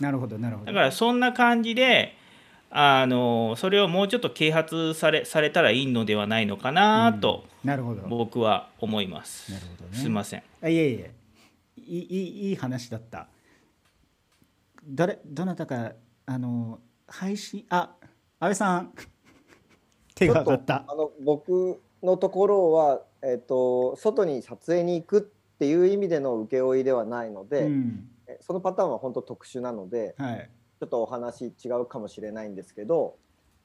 [0.00, 0.66] なるほどなるほど。
[0.66, 2.16] だからそんな感じで
[2.70, 9.52] あのそれをもうちょっと啓発されされたらいいのではないのかなと、なるほど僕は思います。
[9.52, 10.42] なるほどね、すみません。
[10.62, 11.12] あいえいえ
[11.86, 13.28] いいいい話だった。
[14.88, 15.92] 誰どなたか
[16.24, 17.90] あの配信あ
[18.40, 18.92] 安倍さん
[20.16, 20.84] 手が上がった。
[20.88, 28.08] あの僕のところは、えーと、外に撮影に行くっていう意味での請負いではないので、うん、
[28.40, 30.50] そのパターンは本当特殊なので、はい、
[30.80, 33.16] ちょっとお話違うかもしれないんですけど、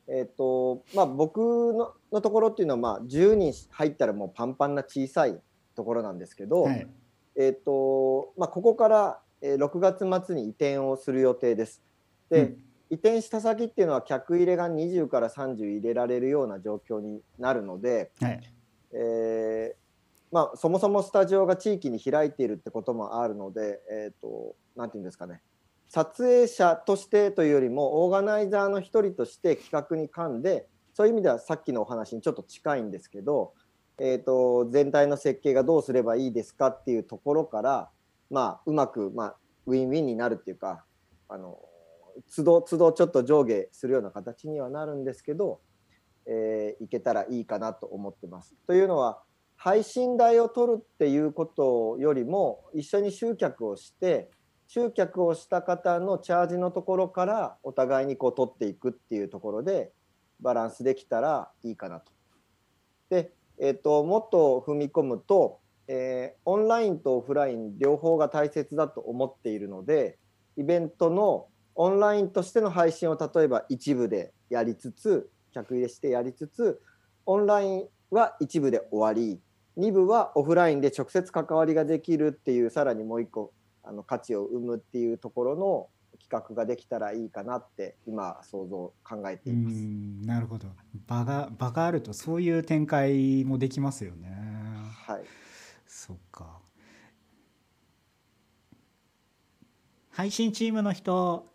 [0.08, 1.40] えーとまあ、僕
[1.74, 5.40] ののところっていうのは、まあ、10人入ったらもうパンパンな小さい
[5.76, 6.88] ところなんですけど、はい、
[7.38, 11.82] えーとまあ、ここから6月末に移転をする予定です。
[12.30, 18.42] で、うん、移転した先っていうのは客入れが20から30入れられるような状況になるので、はい、
[18.94, 19.76] えー、
[20.32, 25.42] まあ、そもそもスタジオが地域に開いているってこともあるので、えーと、なんて言うんですかね。
[25.88, 33.54] 撮影者としてというよりもオーガナイザーの一人として企画に噛んでそういう意味ではさっきのお話にちょっと近いんですけど、
[34.00, 37.90] えーと全体の設計がどうすればいいですかっていうところから
[38.32, 39.36] まあ、うまく、まあ、
[39.68, 40.86] ウィンウィンになるっていうか
[41.28, 41.60] あの
[42.36, 45.62] 都度都度ちょっと上下するような形にはなるんですけど、
[46.26, 48.56] えー、いけたらいいかなと思ってます。
[48.68, 49.22] というのは
[49.56, 54.30] 配信代を取るっていうことよりも一緒に集客をして
[54.68, 59.92] 集客をした方のチャージのところからお互いにこう取っていくっていうところで
[60.40, 62.12] バランスできたらいいかなと。
[63.10, 65.62] で、えーと、もっと踏み込むと
[65.94, 70.18] えー、オンラインとオフライン両方が大切だと思っているので
[70.56, 76.82] イベントのオンラインとしての配信を例えば一部でやりつつ客入れしてやりつつ
[77.26, 79.40] オンラインは一部で終わり
[79.78, 83.54] 2部はオフラインで直接関わりができるっていうさらにもう一個
[83.84, 85.88] あの価値を生むっていうところの
[86.20, 89.76] 企画ができたらいいかなって今想像考えています。
[90.28, 90.68] なるほど
[91.08, 94.30] 場が場があるとそういう展開もできますよね。
[95.08, 95.24] はい。
[95.88, 96.61] そっか。
[100.12, 101.50] 配信チームの人。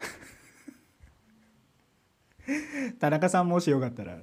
[2.99, 4.19] 田中さんもしよかったら。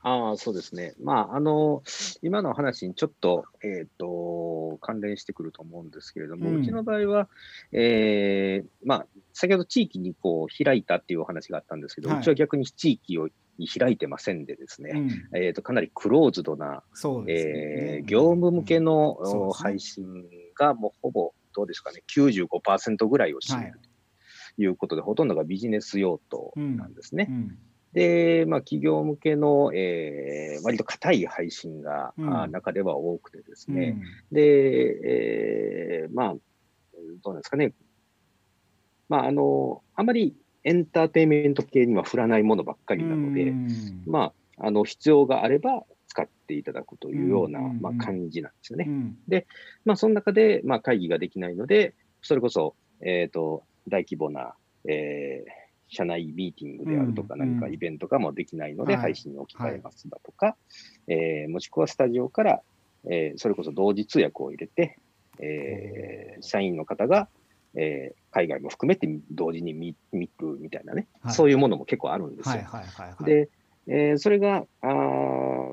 [0.00, 0.94] ああ、そうですね。
[1.02, 1.82] まあ、あの、
[2.22, 7.28] 今の話にちょっと、えっ、ー、と、関連してくると思うんですけれども、うん、ちの場合は、
[7.72, 13.28] えー、まあ、先ほど地域にこう開いたっていうお話があったんですけど、はい、うちは逆に地域を
[13.76, 16.82] 開いてませんでですね、うん、えっ、ー、と、かなりクローズドな、ね、
[17.26, 20.24] えー、業務向けの、うん、配信
[20.54, 23.80] がもうほぼ、どうですかね、95%ぐらいを占める
[24.56, 27.28] ということで、はい、ほとんどがビジネス用途なんですね。
[27.30, 27.58] うん。
[27.94, 33.96] で、まあ、企業向けの、えー、割と硬い配信が、うん、中では多くてですね、
[34.30, 34.42] うん、で、
[36.02, 36.34] えー、まあ、
[37.24, 37.72] どうなんですかね、
[39.08, 45.86] まあ、あの、あまりエンターテインメント系には振らないものばっかりなので、うん、まあ、あの、必要があれば使
[46.46, 48.88] っていただくというような、まあ、感じなんですよね。
[49.26, 49.46] で、
[49.84, 55.50] まあ、その中で、まあ、会議ができないので、それこそ、えっ、ー、と、大規模な、えー、
[55.88, 60.56] 社内ミーティングであるとか、何かイベントがもうできないので、配信に置き換えますだとか、
[61.08, 62.62] えー、もしくはスタジオから、
[63.10, 64.98] えー、それこそ同時通訳を入れて、
[65.40, 67.28] えー、社員の方が、
[67.74, 72.64] えー、海外も含めて同時に見見るみたいなね、はい、そういうものも結構あるんですよ。
[73.24, 73.50] で、
[73.88, 74.86] えー、それが、あ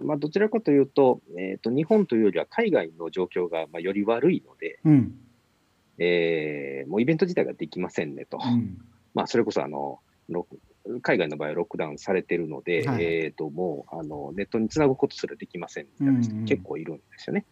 [0.03, 5.16] まあ、どちらかというと,、えーと、日本というよりは海外の状況が、まあ、より悪いので、うん、
[5.97, 8.38] えー、もうイベント自体ができませんねと。
[8.38, 8.78] うん。
[9.14, 9.99] まあ、それこそあの
[11.01, 15.88] 海外の場合はロックダウンされてるので、はい、えー、ともうあのネットにつなぐことすらできません。
[15.99, 17.45] みたいな人結構いるんですよね。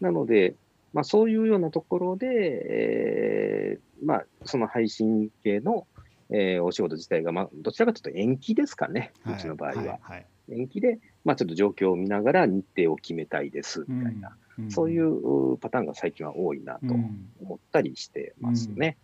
[0.00, 0.54] うんうん、なので、
[0.92, 5.86] まあ、そういうようなところで、えーまあ、その配信系の、
[6.30, 9.76] えー、お仕事自体が、まあ、どちらかというと延期ですかね、うちの場合は。
[9.76, 9.86] はい。
[9.86, 9.98] はい。
[10.02, 14.64] はい、延期で、まあ、ちょっと状況を見ながら日程を決めたいですみたいな、うん。
[14.64, 16.94] うん、そういうパターンが最近は多いなと
[17.40, 18.96] 思ったりしてますね。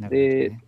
[0.00, 0.04] うん。
[0.06, 0.60] うん、で、ね、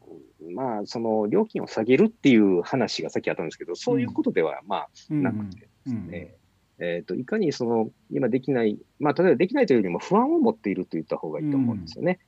[0.53, 6.35] まあ、その料金を下げるっていう話がさっきあったんですけど、そういうことではまあなくてですね、
[6.79, 12.19] えーと、いかにその今できない、まあ、例えばできないというよりも不安を持っていると言った方がいいと思うんですよね。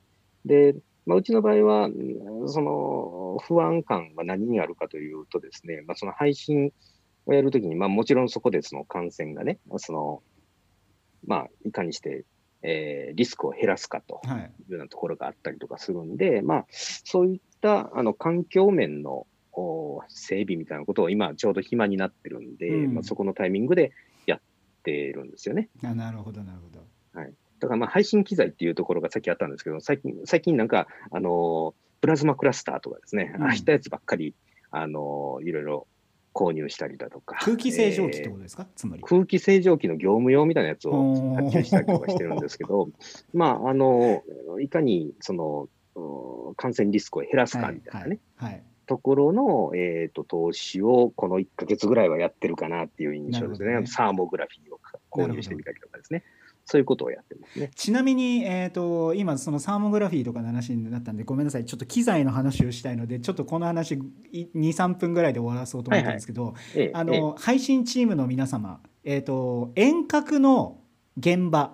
[0.45, 0.75] で、
[1.07, 1.89] まあ、うちの場合は、
[2.47, 6.71] その不安感は何にあるかというとですね、まあ、その配信
[7.25, 10.21] をやるときに、まあ、もちろんそこでその感染がね、その
[11.25, 12.25] まあ、いかにして
[12.63, 19.27] えー、リスクを減らすかというようなところがあったりとかするんで、はい、まあ、そういったあの環境面の
[20.07, 23.91] 整備みたいなことを今ちょうど暇になってるんで、うん、まあ、そこのタイミングで
[24.25, 24.39] やっ
[24.83, 25.69] てるんですよね。
[25.83, 26.85] あなるほど、なるほど。
[27.19, 27.33] はい。
[27.59, 34.35] だからまあ配信機材っていうところがさっきあったんですけど、最近、最近なんか、あの、プラズマクラスターとかですね、うん、ああいったやつばっかり、
[34.71, 35.87] あの、いろいろ
[36.33, 37.37] 購入したりだとか。
[37.41, 39.03] 空気清浄機ってことですか、えー、つまり。
[39.03, 42.89] 空気清浄機の業務用みたいなやつを発注したりとかしてるんですけど、
[43.33, 44.23] まあ、あの、
[44.61, 45.69] いかに、その、
[46.55, 48.19] 感染リスクを減らすかみたいなね。
[48.35, 54.79] はい、はいところの、えーと、投資をこの1か月ぐらいはやってるかなっていう印象ですね、ねサーモグラフィーを
[55.11, 56.23] 購入してみたりとかですね。
[56.69, 57.71] そういうことをやってますね。
[57.75, 63.97] ちなみに、えーと、今そのサーモグラフィーとかの話になったんでごめんなさいちょっと機材の話をしたいのでちょっとこの話
[64.33, 66.53] 23分ぐらいで終わらそうと思ったんですけど、
[66.93, 70.81] あの、配信チームの皆様、えーと、遠隔の
[71.17, 71.69] 現場っ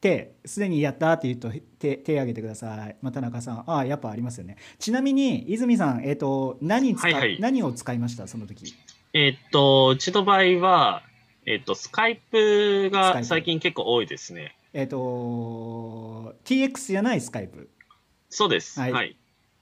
[0.00, 4.56] てすでにやったって言うと手手挙げてください、まあ、田中さんああやっぱありますよね。
[4.78, 8.26] ちなみに泉さん、えーと、何使、はいはい、何を使いました？
[8.26, 8.74] その時。
[9.12, 11.02] えっとうちの場合は
[11.46, 14.56] えっ、と、スカイプが最近結構多いですね。
[14.72, 17.68] えっ、と、TX じゃないスカイプ。
[18.30, 18.80] そうです。
[18.80, 18.92] はい。
[18.92, 19.16] はい、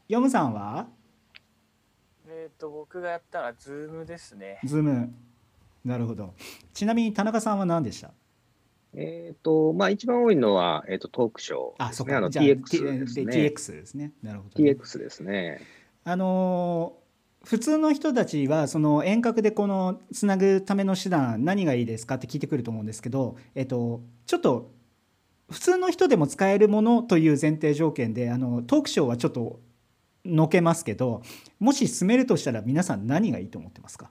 [0.09, 0.87] ヨムさんは？
[2.29, 4.61] えっ、と、僕がやったら、ズームですね。
[4.65, 5.13] ズーム。
[5.85, 6.35] なるほど。
[6.73, 8.13] ちなみに田中さんは何でした？
[8.95, 11.75] えっ、ー、と、まあ、一番多いのは、えっ、ー、と、トークショー、ね。
[11.79, 13.33] あ、そこあの TX ですね。
[13.33, 14.13] TX ですね。
[14.23, 15.61] なるほど、ね、TX ですね。
[16.05, 16.95] あの
[17.45, 24.71] 普通の人たちはその遠隔でこのつなぐための手段何がいいですかって聞いてくると思うんですけど、えっと、ちょっと
[25.51, 29.61] 普通の人でも使えるものという前提条件であのトークショーはちょっと
[30.25, 31.23] のけますけど
[31.59, 34.11] もし進めるとしたら皆さん何がいいと思ってますか？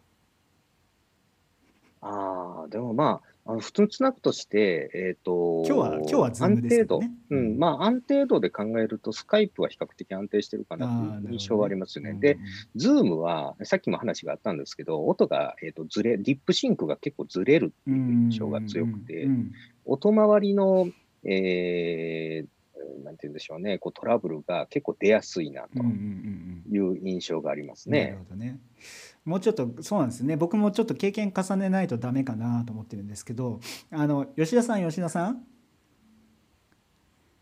[2.02, 6.82] あでもまああの普通つなぐとして、えっ、ー、と、今日は、今日はズームですね。
[6.82, 7.00] 安定度、
[7.32, 12.14] うん、まあ安定度で考えると、スカイプは比較的安定してるかなという印象はありますよね。
[12.14, 12.38] ねで、
[12.76, 19.28] ズームは、さっきも話があったんですけど、音が、えーと、ずれ、リップシンクが結構ずれるっていう印象が強くて、
[19.86, 20.88] 音回りの、
[21.24, 28.04] えー、なんて言うんでしょうね、こうトラブルが結構出やすいなという印象がありますね。
[28.06, 28.60] なるほどね。
[29.26, 30.36] もうちょっとそうなんですね。
[30.36, 33.60] 僕もちょっと経験重ねないとダメかなと思ってるんですけど
[33.92, 35.44] あの吉田さん吉田さん？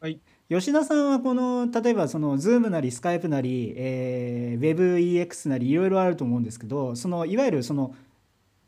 [0.02, 0.20] はい。
[0.50, 7.94] 吉田さんはこの例えばその Zoom なり Skype なり、えー、WebEX なりいろいろあると思うんですけどそのいわゆるその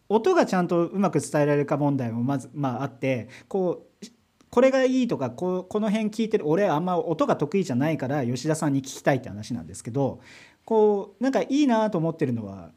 [0.07, 4.05] 音がちゃんとうまく伝えられるか問題もまず、まあ、あってこう
[4.49, 10.19] これがいいとかここの辺聞いてる俺あんま音が得意じゃないから吉田さんに聞きたいって話なんですけど
[10.65, 12.71] こうなんかいいなと思ってるのは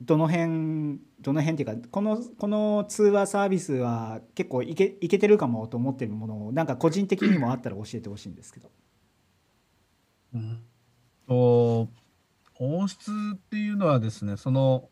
[0.00, 8.70] どの辺どの辺っていうかこのこの通話サービスは結構いけいけてるかもと思ってるものをなんか個人的にもあったら教えてほしいんですけど。
[10.34, 10.60] うん、
[11.26, 11.88] と
[12.58, 14.90] 音質っていうのはですねその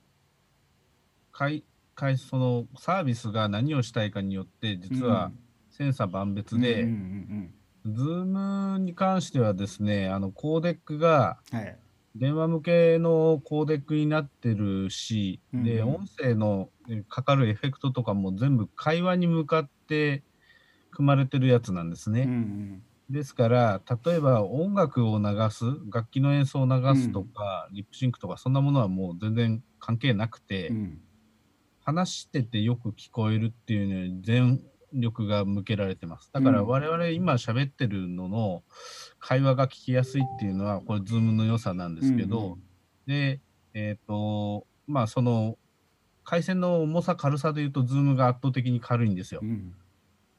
[1.32, 5.32] かいかいそのサービスが何をしたいかによって実は
[5.70, 6.84] 千差万別で、
[7.84, 11.76] ズームに関してはですねあのコーデックが、はい
[12.14, 16.68] 電話向けのコーデックになってるし、うん、で音声の
[17.08, 20.22] かかるエフェクトとかも全部会話に向かって
[20.92, 22.22] 組まれてるやつなんですね。
[22.22, 22.82] うんうん。
[23.10, 31.00] ですから、例えば音楽を流す、楽器の演奏を流すとか、うん、リップシンクとか、そんなものはもう全然関係なくて、うん、
[31.84, 34.60] 話しててよく聞こえるっていうのに全
[34.94, 36.30] 力が向けられてます。
[36.32, 38.62] だから我々今喋ってるのの
[39.18, 42.58] 会話が聞きやすいっていうのは、これ、 Zoom の良さなんですけど、うんうん、
[43.06, 43.40] で、
[43.74, 45.58] えっ、ー、と、まあ、その、
[46.24, 49.40] 回線の重さ、軽さでいうと、 Zoom が圧倒的に軽いんですよ。
[49.42, 49.74] うん、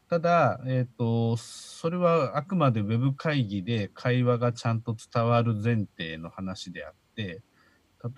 [0.09, 7.41] ただ、えっ、ー、と、それはあくまで Web 会議で会話がちゃんと伝わる前提の話であって、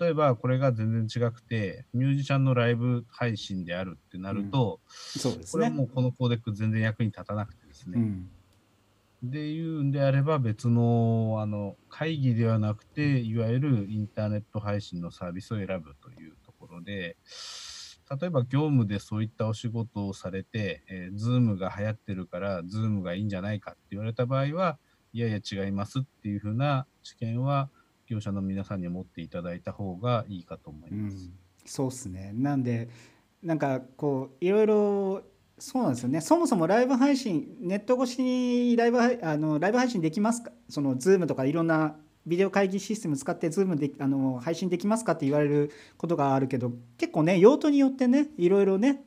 [0.00, 7.98] 例えばこれが全然違くて、ミュージシャンのライブ配信であるってなると、うん、そうですね、これはもうこのコーデック全然役に立たなくてですね。
[7.98, 8.30] うん、
[9.22, 17.16] でいうんであれば別のあの会議ではなくて、いわゆるインターネット配信のサービスを選ぶというところで、
[18.20, 24.78] 例えば業務でそういったお仕事をされて、えー、Zoom が流行ってるから、Zoom がいいんじゃないかって言われた場合は、
[25.12, 27.70] いやいや違いますっていうふうな知見は、
[28.08, 31.16] 業者の皆さんに持っていただいた方がいいかと思います。
[31.16, 31.32] うん、
[31.64, 32.32] そうですね。
[32.34, 32.88] なんで
[33.42, 35.22] なんかこういろいろ
[35.58, 36.20] そうなんですよね。
[36.20, 40.52] そもそもライブ配信ネット越しにライブあのライブ配信できますか？
[40.68, 41.96] その Zoom とかいろんな
[42.26, 49.02] ビデオ会議システム使って Zoom であの配信できますかって言われることがあるけど結構ね用途によってねいろいろね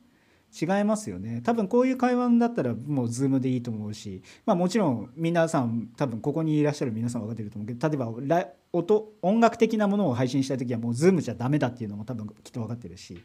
[0.60, 1.42] 違いますよね。
[1.44, 13.22] 多分こういう会話だったらもう Zoom でいいと思うし、まあ、もちろん皆さん多分ここにいらっしゃる皆さん分かってると思うけど例えば音音楽的なものを配信したい時はもう Zoom じゃダメだっていうのも多分きっと分かってるし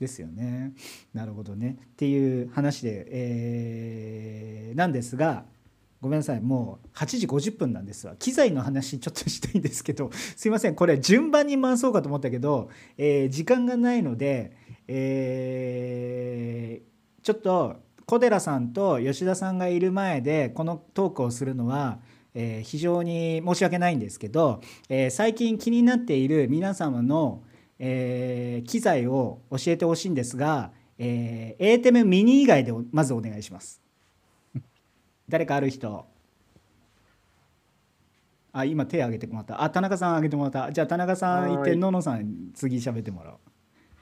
[0.00, 0.72] ですよね。
[1.14, 1.78] なるほどね。
[1.80, 5.44] っていう話で、えー、なんですが
[6.00, 6.40] ごめんなさい。
[6.40, 8.14] もう8時50分なんですわ。
[8.18, 10.74] 機材の話ちょっとしたいんですけどすいません。
[10.74, 14.52] これ順番に回そうかと思ったけど、えー、時間がないので
[14.88, 17.76] えー、ちょっと
[18.06, 21.98] 小寺さんと吉田さんがいる前でこのトークをするのは、
[22.34, 27.42] えー、非常に申し訳ないんですけど、えー、最近気になっている皆様の、
[27.80, 33.82] えー、機材を教えてほしいんですが、えー、ATEM ミニ以外でまずお願いします。
[35.28, 36.06] 誰かある人
[38.52, 43.38] あ今手挙げてもらったあ田中さん挙げてもらったじゃあ田中さんいって野々さん次喋ってもらおう。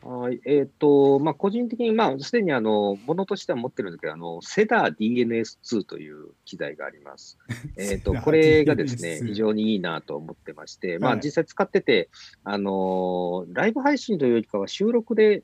[0.05, 0.41] はい。
[0.45, 7.39] えっ、ー、と、まあ、個人的に、まあ、すでに、あの、ものとしては持ってるんですけど、あの、セダー DNS2 という機材があります。
[7.79, 12.11] えっと、これがですね、非常にいいなと思ってまして、まあ、実際使ってて、
[12.45, 15.43] あの、ライブ配信というよりかは収録で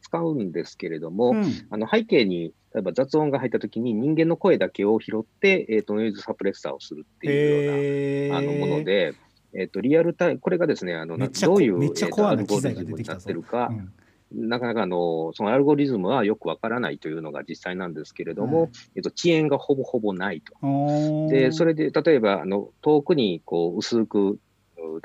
[0.00, 9.14] 使うんですけれども、うん、あの、背景に、例えば雑音が入ったときに人間の声だけを拾って、えっ、ー、と、ノイズサプレッサーをするっていうような、あの、もので、
[9.54, 13.70] えっと、リアルタイム、これがですね、あのどういう、えー、とアルゴリズムになってるか、
[14.32, 20.54] うん、なかなかあのそのアルゴリズムはよくわからないというのが実際なんですけれども、はい、えっと、遅延がほぼほぼないと。
[21.30, 24.38] で、それで例えばあの遠くにこう薄く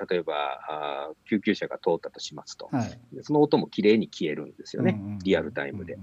[0.10, 0.34] 例えば
[0.70, 5.94] あ救急車が通ったとしますと、はい、その音もきれいに消えるんですよね、うんうん、リアルタイムで。
[5.94, 6.02] うん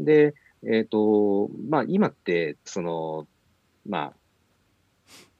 [0.00, 0.34] うん、で、
[0.64, 3.26] えーとまあ、今ってその、
[3.86, 4.12] まあ、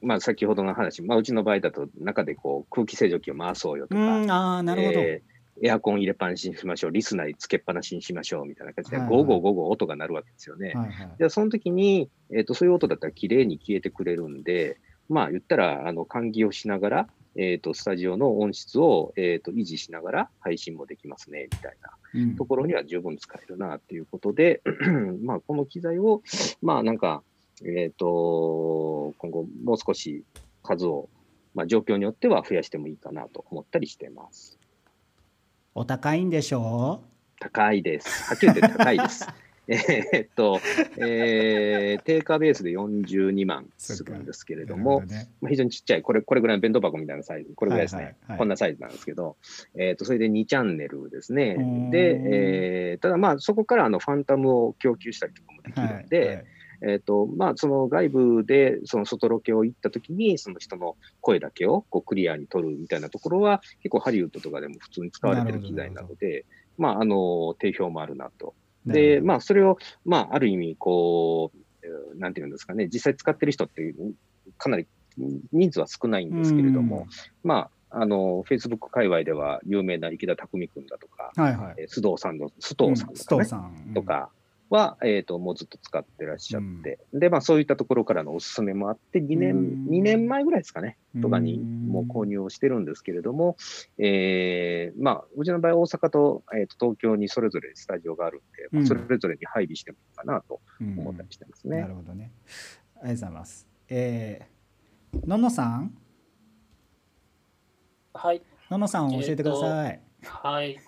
[0.03, 5.23] まあ、先ほどの話、まあ、うちの場合だと中でこう空気清浄機を回そうよとか、あなるほど、え
[5.61, 9.17] エアコン入れっぱなしにしましょう、リスナーつけっぱなしにしましょうみたいな感じで、はいはい。
[9.17, 10.73] ゴーゴーゴーゴー音が鳴るわけですよね。
[10.73, 11.09] はいはい。
[11.19, 14.79] で、その時に、えっ、と、そういう音だったら綺麗に消えてくれるんで、
[15.09, 22.35] まあ、言ったら、あの、換気をしながら、えっ、と、スタジオの音質を、えっ、と、維持しながら配信もできますね、みたいなうん。
[22.35, 24.61] ところには十分使えるな、っていうことで、
[25.23, 26.21] まあ、この機材を、
[26.61, 27.23] まあ、なんか、
[27.63, 30.23] えっ、と、今後、もう少し
[30.63, 31.09] 数を、
[31.53, 34.57] まあ、状況によっては増やしてもいいかなと思ったりしてます。
[35.75, 37.03] お高いんでしょ
[37.39, 38.23] 高いです。
[38.29, 39.27] はっきり言って高いです。
[39.67, 40.59] えーっと、
[40.97, 45.01] えー定価ベースで42万するんですけれども、
[45.39, 48.03] まあ、非常にちっちゃい、これ、これぐらいの弁当箱みたいなサイズ、これぐらいですね。
[48.03, 49.37] はいはいはいこんなサイズなんですけど、
[49.75, 51.89] えーっと、それで2チャンネルですねー。
[51.91, 52.21] で、
[52.91, 56.45] えーただまあ、そこからあのファンタムを供給したりとかもできるんで、
[56.85, 66.45] えっ、と、まあ、その外部で、その外ロケを行った時に、その人の声だけをこうクリアに取るみたいなところは、結構ハリウッドとかでも普通に使われてる機材なので、
[66.77, 68.53] まあ、あの、定評もあるなと。
[68.85, 73.93] で、まあ、それを、まあ、ある意味、こう、えーなんていうんですかね、実際使ってる人って、
[74.57, 74.87] かなり
[75.51, 77.07] 人数は少ないんですけれども、
[77.43, 81.75] まあ、あの、Facebook 界隈では有名な池田匠君だとか、はいはい。
[81.77, 83.93] えー須藤さんの、須藤さんうんとか、ねうん。
[83.93, 84.29] とか
[84.73, 93.55] は、えっ、と、もうずっと使ってらっしゃって、で、まあ、そういったところからのおすすめもあって、2年、2年前ぐらいですかね、とかにもう購入をしてるんですけれども、
[93.99, 101.81] えーまあ、うちの場合、大阪と,、えーと東京にそれぞれスタジオがあるんで、まあうんそれぞれに配備してもいいかなと思ったりしてますね。
[101.81, 102.31] なるほどね。
[102.95, 103.67] ありがとうございます。
[103.89, 105.95] えー、ののさん？
[108.13, 108.41] はい。
[108.71, 110.01] ののさん教えてください。
[110.23, 110.79] はい。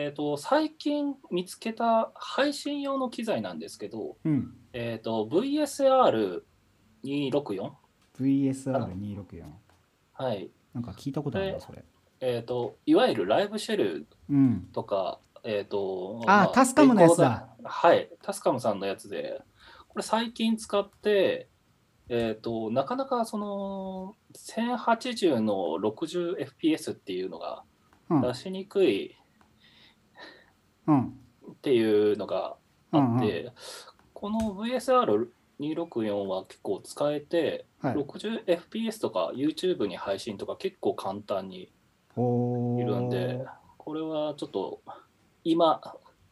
[0.00, 4.54] えっ、と、最近見つけた配信用の機材なんですけど、うん。
[4.72, 7.72] えっ、と、VSR264。
[8.20, 9.42] VSR264。
[10.12, 10.52] はい。
[10.72, 11.84] なんか聞いたことあるな、それ。
[12.20, 14.68] えっ、と、いわゆるライブシェルうん。
[14.72, 19.42] とか、えっ、と、あタスカムのやつだはい、タスカムさんのやつで、
[19.88, 21.48] これ最近使って、
[22.08, 27.64] えっ、と、なかなかその、1080の 60fps っていうのが
[28.10, 29.18] うん出しにくいうん。
[30.88, 32.56] っていうのが
[32.92, 33.52] あって、
[34.14, 41.70] この VSR264 は結構使えて、はい 60fps とか YouTube に配信とか結構簡単に
[42.16, 43.44] おいるんで、
[43.76, 44.80] これはちょっと
[45.44, 45.80] 今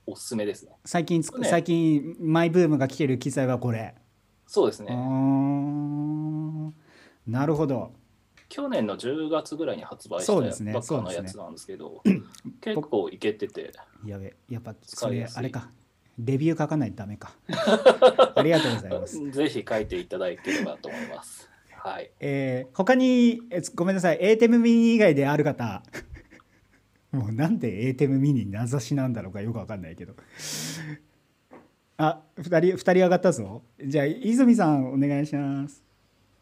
[0.07, 0.73] おすすめですね。
[0.85, 3.95] 最近ね最近マイブームが来てる機材はこれ。
[3.97, 4.01] あ
[4.47, 4.93] そうですね。
[4.93, 6.73] ー
[7.27, 7.93] なるほど。
[8.49, 10.41] 去年の10月ぐらいに発売したば
[10.81, 12.03] っかのやつなんですけど、
[12.61, 13.73] 結構いけてて、
[14.05, 15.71] やべ、やっぱそれあれか。
[16.19, 17.35] レビュー書かないとダメか。
[18.35, 19.31] ありがとうございます。
[19.31, 21.51] ぜひ書いていただければと思います。
[21.71, 22.11] はい。
[22.21, 24.19] えー他にえごめんなさい。
[24.21, 25.83] ATEM ミニ以外である方。
[27.13, 30.15] もうなんで ATEM ミニ名指しなんだろうかよくわかんないけど。
[31.99, 33.63] あ二人二人上がったぞ。
[33.85, 35.86] じゃあ泉さんお願いします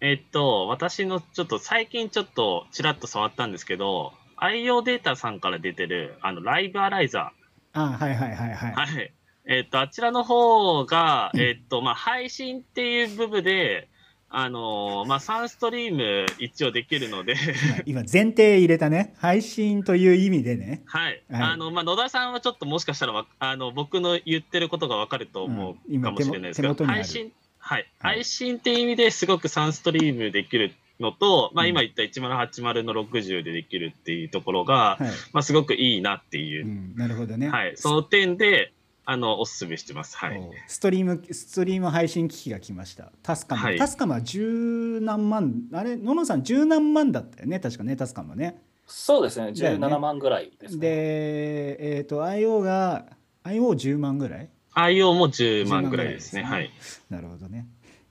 [0.04, 7.32] えっと、私のちょっと最近ちょっとちらっと触ったんですけど、IO データさんから出てる、あの、ライブアライザ
[7.72, 8.72] あはいはいはいはい。
[8.72, 8.74] ー。
[8.74, 9.12] はい。
[9.46, 13.88] えっと、あちらの方が、えっと、まあ、配信っていう部分で、
[14.28, 17.36] あのまあ、3ストリーム一応できるので、
[17.86, 19.14] 今前提入れたね。
[19.16, 20.82] 配信という意味でね。
[20.84, 21.22] はい。
[21.30, 21.42] はい。
[21.42, 27.02] あの、まあ、野田さんはちょっともしかしたらわ、あの、僕の言ってることがわかると思うかもしれないですけど、手元手元にある。
[27.04, 27.32] 配信、
[27.66, 27.90] はい。
[27.98, 35.02] 配信っていう意味ですごく3ストリームできるのと、まあ、今言った1080の60でできるっていうところが、はい。
[35.32, 37.48] まあ、すごくいいなっていう、なるほどね。
[37.48, 37.72] はい。
[37.76, 38.74] その点で、
[39.06, 40.14] あの、おすすめしてます。
[40.18, 40.40] はい。
[40.68, 43.10] ストリームストリーム配信機器が来ました。
[43.22, 43.78] タスカム、はい。
[43.78, 45.96] タスカムは十何万あれ？
[45.96, 47.60] 野々さん十何万だったよね？
[47.60, 48.62] 確かねタスカムはね。
[48.86, 49.86] そうですね、だよね。
[49.86, 50.80] 17万ぐらいですね。
[50.80, 53.06] で、えっ、と、IO が、
[53.44, 54.50] IO10 万ぐらい？
[54.74, 56.42] IO も10万ぐらいですね。
[56.42, 56.70] 10万ぐはい。
[57.10, 57.66] なるほどね。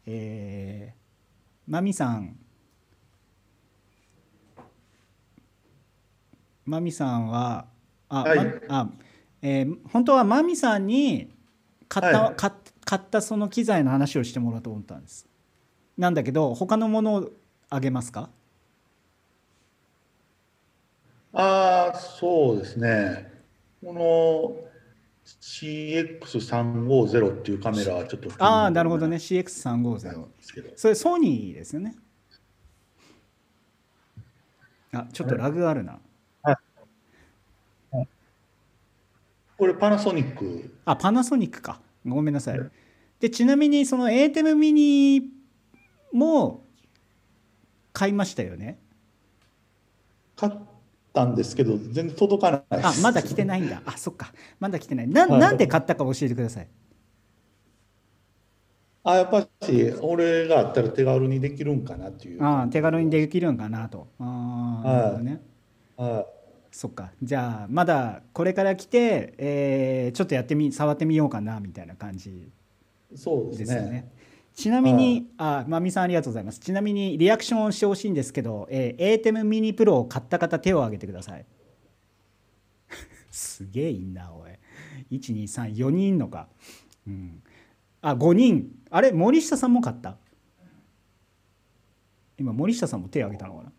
[0.05, 2.37] えー、マミさん。
[6.65, 7.65] マミさんは、
[8.09, 8.37] あ、はい
[8.67, 8.89] まあ、
[9.41, 11.29] えー本当はマミさんに
[11.89, 12.53] 買った、はい買っ
[12.85, 15.27] 買ったその機材の話をしてもらおうと思ったんです。
[15.97, 17.29] なんだけど、他のものを
[17.69, 18.29] あげますか？
[21.33, 23.31] ああ、そうですね。
[23.83, 24.72] この
[25.25, 29.17] CX350 っていうカメラはちょっとああ、なるほどね。
[29.17, 30.25] CX350。
[30.75, 31.95] それソニーですよね。
[34.91, 35.99] あ、ちょっとラグあるな。
[39.57, 40.77] これパナソニック。
[40.83, 41.79] あ、パナソニックか。
[42.05, 42.59] ごめんなさい。
[43.19, 45.29] で、ちなみにその ATEM ミニ
[46.11, 46.65] も
[47.93, 48.79] 買いましたよね。
[50.35, 50.53] 買っ
[51.13, 54.33] たんですけど全然届かないあまだ来てないんだあそっか。
[54.59, 55.07] まだ来てない。
[55.07, 55.39] な,、はい。
[55.39, 56.67] なんで買ったか教えてください。
[59.05, 62.43] あやっぱし俺があったら手軽にできるんかなっていう。
[62.43, 64.07] ああ手軽にできるんかなと。
[64.19, 65.41] ああなるほどね、
[65.97, 66.25] はい。
[66.71, 67.11] そっか。
[67.21, 72.49] じゃあまだこれから来て、えーちょっとやってみ触ってみようかなみたいな感じ
[73.15, 73.65] そうですね。
[73.65, 74.11] ですよね。
[74.55, 76.59] ちなみに、あ、まみさんありがとうございます。
[76.59, 81.45] ちなみにリアクションをしてほしいんですけど、えー、ATEM ミニプロを買った方手を挙げてください。
[83.31, 84.51] すげえいいな、おい。
[85.11, 86.47] 1、2、3、4人いんのか。
[87.07, 87.41] うん。
[88.01, 88.71] あ、5人。
[88.91, 90.17] あれ、森下さんも買った？
[92.37, 93.71] 今、森下さんも手を挙げたのかな？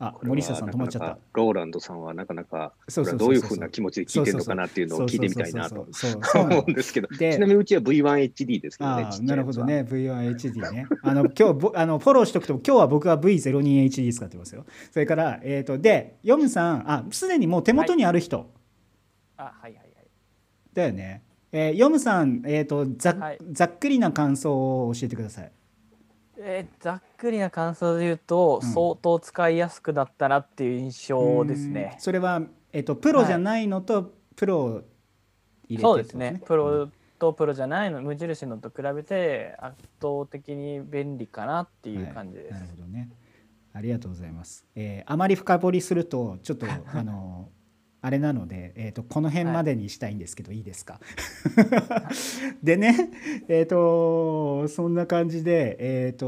[0.00, 1.18] あ、森下さん止まっちゃった。
[1.32, 6.42] ローランドさんはなかなか、そうそうどういうふうな気持ちで聞いてるのかなっていうのを聞いてみたいなとそうそうそうそうそう。
[6.46, 9.84] 思うんですけど、ちでなみにうちは V1HD ですけどね、なるほどね。
[9.88, 10.86] V1HD ね。
[11.02, 14.64] あの 今日ぼあのフォローしとくと今日は僕は V02HD 使ってますよ。
[14.92, 18.50] それからえっ、とでヨムさんあすでにもう手元にある人、
[19.36, 19.86] あはいはいはい。
[20.74, 21.22] だよね。
[21.50, 23.16] えーヨムさんえっ、とざ,、
[23.50, 25.52] ざっくりな感想を教えてください
[26.40, 28.72] えーざっくりな感想で言うと、うん。
[28.72, 31.96] 相当使いやすくなったなっていう印象ですね。
[31.98, 34.82] それはえっ、とプロじゃないのと、プロを
[35.68, 36.40] 入れてそうですね。
[36.44, 43.10] プロとプロじゃないの無印のと比べて圧倒的に便利かなっていう感じです、なるほどね。
[43.72, 44.64] ありがとうございます。
[44.74, 47.48] えーあまり深掘りするとちょっと あの
[48.00, 51.00] あれなので、えー、とこの辺までにしたいんですけど、い、いですか？
[52.62, 53.10] でね
[53.48, 56.26] えっ、とそんな感じでえっ、と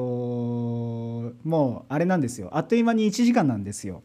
[1.45, 2.51] もうあれなんですよ。
[2.53, 4.03] あっという間に1時間なんですよ。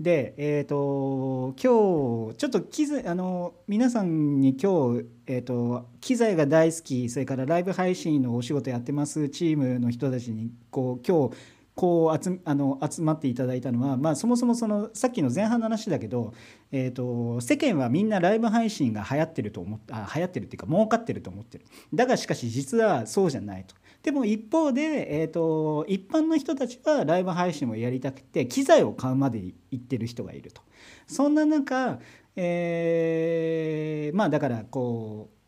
[0.00, 11.34] でえっ、と今日ちょっと機材あの皆さんに今日、えー、と機材が大好きそれからライブ配信のお仕事やってますチームの人たちにこう今日
[11.74, 16.34] こう集あの集まっていただいたのは、まあ、そもそもそのさっきの前半の話だけど、
[16.70, 21.64] えー、と世間はみんなライブ配信が流行ってると思っあ流行ってるっていうか儲かってると思ってる
[21.94, 23.74] だがしかし実はそうじゃないと。
[24.02, 29.38] でも一方で、えー、と一般の人たちはライブ配信をやりたくて機材を買うまで
[29.70, 30.60] 行ってる人がいると。
[31.06, 32.00] そんな中、
[32.34, 35.41] えーまあだからこう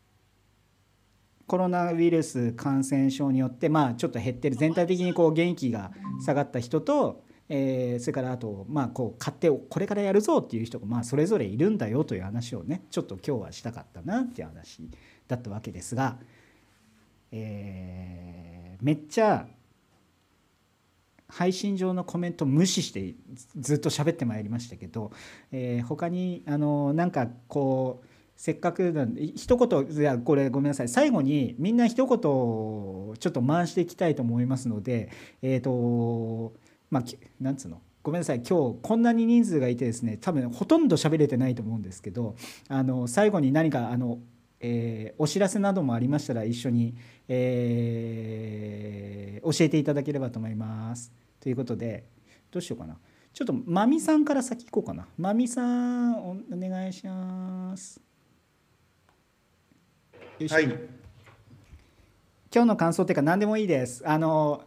[1.47, 4.55] コロナウイルス感染症によってまあちょっと減ってる。
[4.55, 5.91] 全体的にこう元気が
[6.25, 14.89] 下がった人と、えーそれからあとまあこう買ってこれからやるぞっていう人がまあそれぞれいるんだよという話をねちょっと今日はしたかったなっていう話
[15.27, 16.17] だったわけですが、
[17.31, 19.47] えーめっちゃ
[21.27, 23.15] 配信上のコメント無視して
[23.57, 25.11] ずっと喋ってまいりましたけど、
[25.51, 35.09] えー他にあのなんかこうせっかくなんで一言いやこれごめんなさい最後にみんな一言ちょっと回していきたいと思いますので
[35.41, 36.53] えっ、と
[36.89, 37.03] まあ
[37.39, 37.81] なんつうの？
[38.03, 42.35] ごめんなさい今日こんなに人数がいてですね多分ほとんど喋れてないと思うんですけど
[42.67, 44.19] あの最後に何かあの、
[44.59, 46.95] えーお知らせなどもありましたら一緒に、
[47.29, 51.11] えー教えていただければと思います。
[51.39, 52.05] ということで
[52.51, 52.97] どうしようかな
[53.31, 58.04] ちょっとまみさんから先行こうかなまみさんお願いします。
[60.49, 60.63] はい。
[62.53, 64.03] 今日の感想っていうか何でもいいです。
[64.05, 64.63] あの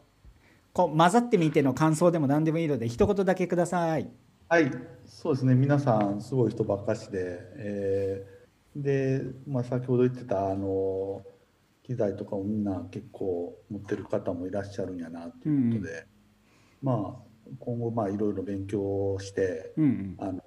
[0.72, 4.10] こう混ざってみての感想でも何でもいいので一言だけください。
[4.48, 4.70] はい、
[5.04, 8.38] そうですね、皆さん、すごい人ばっかしで、えー
[8.76, 11.22] で、まあ、先ほど言ってた、あの、
[11.82, 16.06] 機材とかをみんな結構持ってる方もいらっしゃるんやなということで、
[16.82, 20.14] まあ、今後、まあ、いろいろ勉強して、うんうん。
[20.18, 20.42] あの、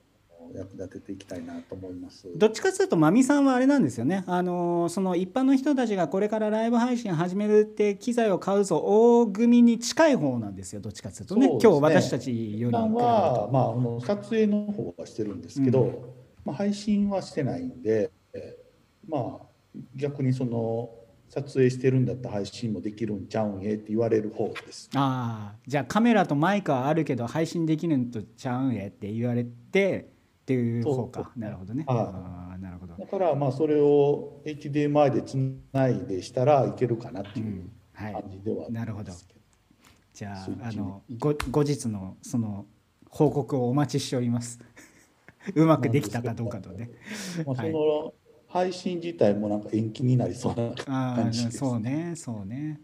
[0.55, 2.27] 役立てていきたいなと思います。
[2.35, 13.49] どっちかというとまみさんはあれなんですよねあのその一般の人たちがこれからライブ配信始めるって機材を買うぞ大組に近い方なんですよどっちかというとねね今日私たちよりは、と。
[13.51, 15.95] まあ、あの撮影の方はしてるんですけど、うん
[16.45, 19.45] まあ、配信はしてないんで、えーまあ、
[19.95, 20.89] 逆にその
[21.29, 24.89] 撮影してるんだったら配信もできるんちゃうんえって言われる方です。
[24.95, 30.10] ああじゃあカメラとマイクはあるけど配信できるんとちゃうんやって言われて
[30.41, 31.83] っていう方かなるほどね。
[31.87, 32.95] はいああなるほど。
[32.95, 35.35] だからまあそれを HDMI でつ
[35.71, 39.11] ないでしたらいけるかなっていうはい感じではあるなるほど。
[40.13, 42.65] じゃああのご後日のその
[43.09, 44.59] 報告をお待ちしております。
[45.55, 46.89] うまくできたかどうかとね。
[47.45, 48.13] まあ、そはいの
[48.47, 50.73] 配信自体もなんか延期になりそうな
[51.15, 51.57] 感じです。
[51.57, 52.81] そうねそうね。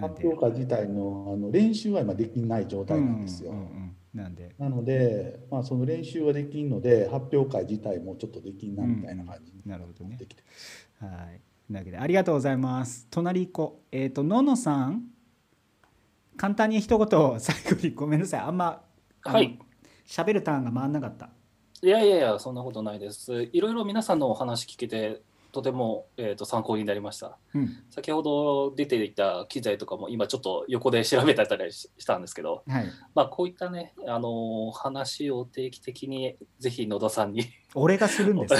[0.00, 3.52] 発表会自体のあの練習は今できない状態なんですよ。
[3.52, 10.42] うんうんうんなんでなので、まあ、その練習はできんので発表会自体もちょっとできんなみたいな感じになるほどねできて
[11.00, 11.40] はい。
[11.66, 13.06] というわけでありがとうございます。
[13.10, 13.96] 隣行こう。
[13.96, 15.04] えっ、とののさん
[16.36, 18.82] 簡単に一言最後にごめんなさいあんま
[19.22, 19.58] はい
[20.06, 21.28] 喋るターンが回んなかった。
[21.82, 23.48] いやいやいや、そんなことないです。
[23.52, 27.38] いろいろ皆さんのお話聞けて、とても、えー、と参考になりました。
[27.54, 38.54] うん先ほど出ていた機材とかも今ちょっと横で調べたりししたんですけど、はいまあ、こういったね、あのー話を定期的にぜひ野田さんに俺がするんです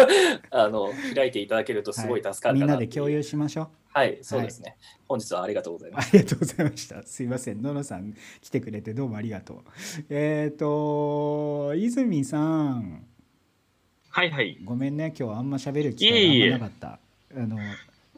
[0.50, 4.76] あの開いていただけるとすごい助かるみんかなっていうなで共有しましょうはい、そうですね。
[5.08, 6.10] 本日はありがとうございます。
[6.10, 7.02] ありがとうございました。
[7.02, 7.62] すいません。
[7.62, 9.58] ののさん来てくれてどうもありがとう。
[10.10, 12.38] えっ、と、泉さ
[12.74, 13.06] ん。
[14.16, 14.56] はいはい。
[14.64, 15.12] ごめんね。
[15.14, 16.98] 今日あんま喋る機いえいえ会がなかった。
[17.38, 17.58] あの、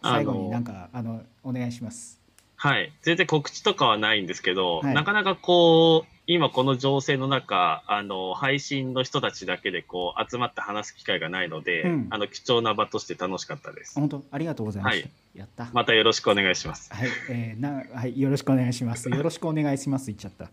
[0.01, 2.21] 最後になんか、あの、お願いします。
[2.55, 2.93] はい。
[3.03, 13.99] 全然告知とかはないんですけど、はいなかなかこう、今この情勢の中、あの、配信の人たちだけでこう、集まって話す機会がないので、うんあの、貴重な場として楽しかったです。
[13.99, 15.09] 本当、ありがとうございました。
[15.09, 15.69] はいやった。
[15.73, 16.95] またよろしくお願いします。
[16.95, 19.11] はい、えーな、はい、よろしくお願いします。
[19.11, 20.07] よろしくお願いします。
[20.07, 20.49] 言っちゃった。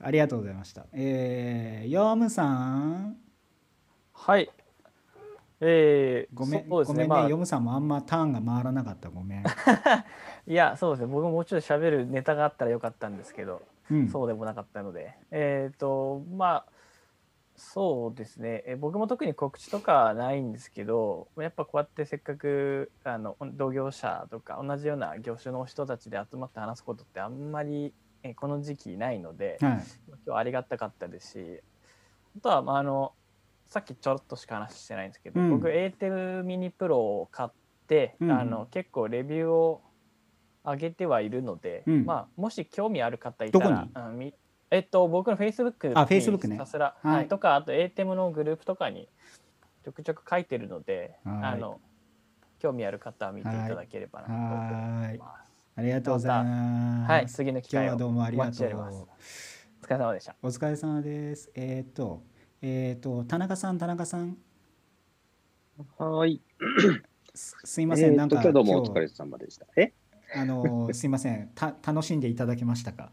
[0.00, 0.86] ありがとうございました。
[0.92, 3.16] えー、ヨムさん。
[4.14, 4.48] はい。
[5.60, 6.94] えー、ごめん、そうですね。
[6.94, 9.08] ごめんね、まあヨムさんもあんまターンが回らなかった。
[9.10, 9.44] ごめん。
[10.46, 11.12] いや、そうですね。
[11.12, 15.16] 僕ももうちょっと喋るネタがあったらよかったんですけど、うんそうでもなかったので。
[15.30, 16.66] えっ、と、まあ、
[17.56, 18.62] そうですね。
[18.66, 27.92] え僕も特に告知とかはないんですけど、やっぱこうやってせっかくあの同業者とか同じような業種の人たちで集まって話すことってあんまり
[28.22, 29.84] えこの時期ないので、はい
[30.26, 31.60] 今日ありがたかったですし、
[32.38, 33.12] あとは、まあ、あの、
[33.68, 35.50] さっきちょろっとしか話してないんですけど、うん。
[35.50, 37.48] 僕 ATEM ミニプロを買っ
[37.86, 38.32] て、うん。
[38.32, 39.82] あの結構レビューを
[40.64, 42.04] 上げてはいるので、うん。
[42.06, 43.90] まあ、もし興味ある方いたらに？
[43.94, 44.34] うんみ
[44.70, 47.16] えっと、僕の Facebook あ Facebook ねひたすら、はい。
[47.16, 47.28] はい。
[47.28, 49.08] とかあと ATEM のグループとかに
[49.84, 51.44] ちょくちょく書いてるのではい。
[51.54, 51.80] あの
[52.58, 55.18] 興味ある方は見ていただければなと思いはい。
[55.18, 55.52] ます。
[55.76, 57.10] ありがとうございます。
[57.10, 57.26] はい。
[57.26, 58.68] 次の機会を今日はどうもありがお待ちとう。
[58.68, 59.68] しております。
[59.80, 60.36] お疲れ様でした。
[60.42, 61.50] お疲れ様です。
[61.54, 62.22] えっ、と、
[62.60, 64.36] えっ、と、田中さん、田中さん。
[65.96, 66.40] はい。
[67.34, 69.66] すすいません、えーなんかと今日どうもお今疲れ様でした。
[69.76, 69.92] え？
[70.34, 73.12] あの、 すいません、た楽しんでいただけましたか？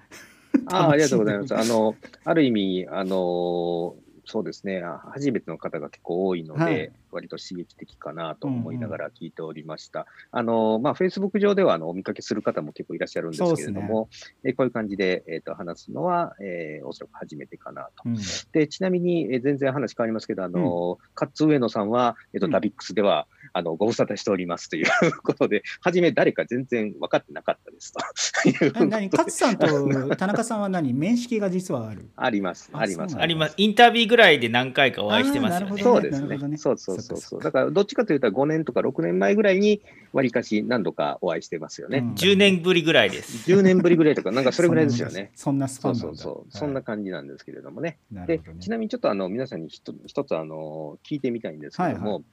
[0.68, 1.56] あーありがとうございます。
[1.56, 10.06] あの、ある意味、あの、そうですね、あ初めての方が結構多いので、はい割と刺激的かなと思いながら聞いておりました。
[10.32, 14.10] あの、まあ、Facebook 上ではあのお見かけする方も結構いらっしゃるんですけれども、
[14.44, 18.04] えこういう感じで、えー、と話すのは、えーおそらく初めてかなと。
[18.06, 18.16] うん
[18.52, 24.88] で、ちなみに、えー全然話変わりますけど、あの、カッツ上野さんは、えっ、と、ダビックスでは、あの、ご無沙汰しておりますという
[25.22, 28.92] ことで、初め誰か全然分かってなかったですということえで。
[28.92, 29.68] 何勝さんと
[30.18, 30.94] 田中さんは何？
[30.94, 33.18] 面識が実はあるあります、ああります。
[33.18, 33.54] あります。
[33.58, 35.84] インタビューぐらいで何回かお会いしてますよね。
[35.84, 36.58] そうですね。
[36.58, 37.42] そうそうそうそう。
[37.42, 39.82] だから、どっちかというと5年とか6年前ぐらいに、
[40.14, 42.06] わりかし何度かお会いしてますよね。
[42.16, 43.50] 10年ぶりぐらいです。
[43.52, 45.32] 10年ぶりぐらいとか、なんかそれぐらいですよね。
[45.36, 46.58] そんなスパンそなんだうそうそう。
[46.60, 48.00] そんな感じなんですけれどもね。
[48.12, 52.24] なるでほどね、ちなみにちょっとあの、皆さんにひと一つあの、聞いてみたいんですけどはいも、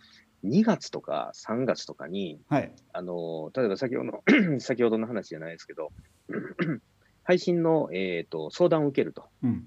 [0.45, 2.73] 2月とか3月とかに、はい。
[2.93, 5.93] あの、例えば先ほどの 先ほどの話じゃないですけど、
[7.25, 9.67] 配信の、えー、と相談を受けるとうん。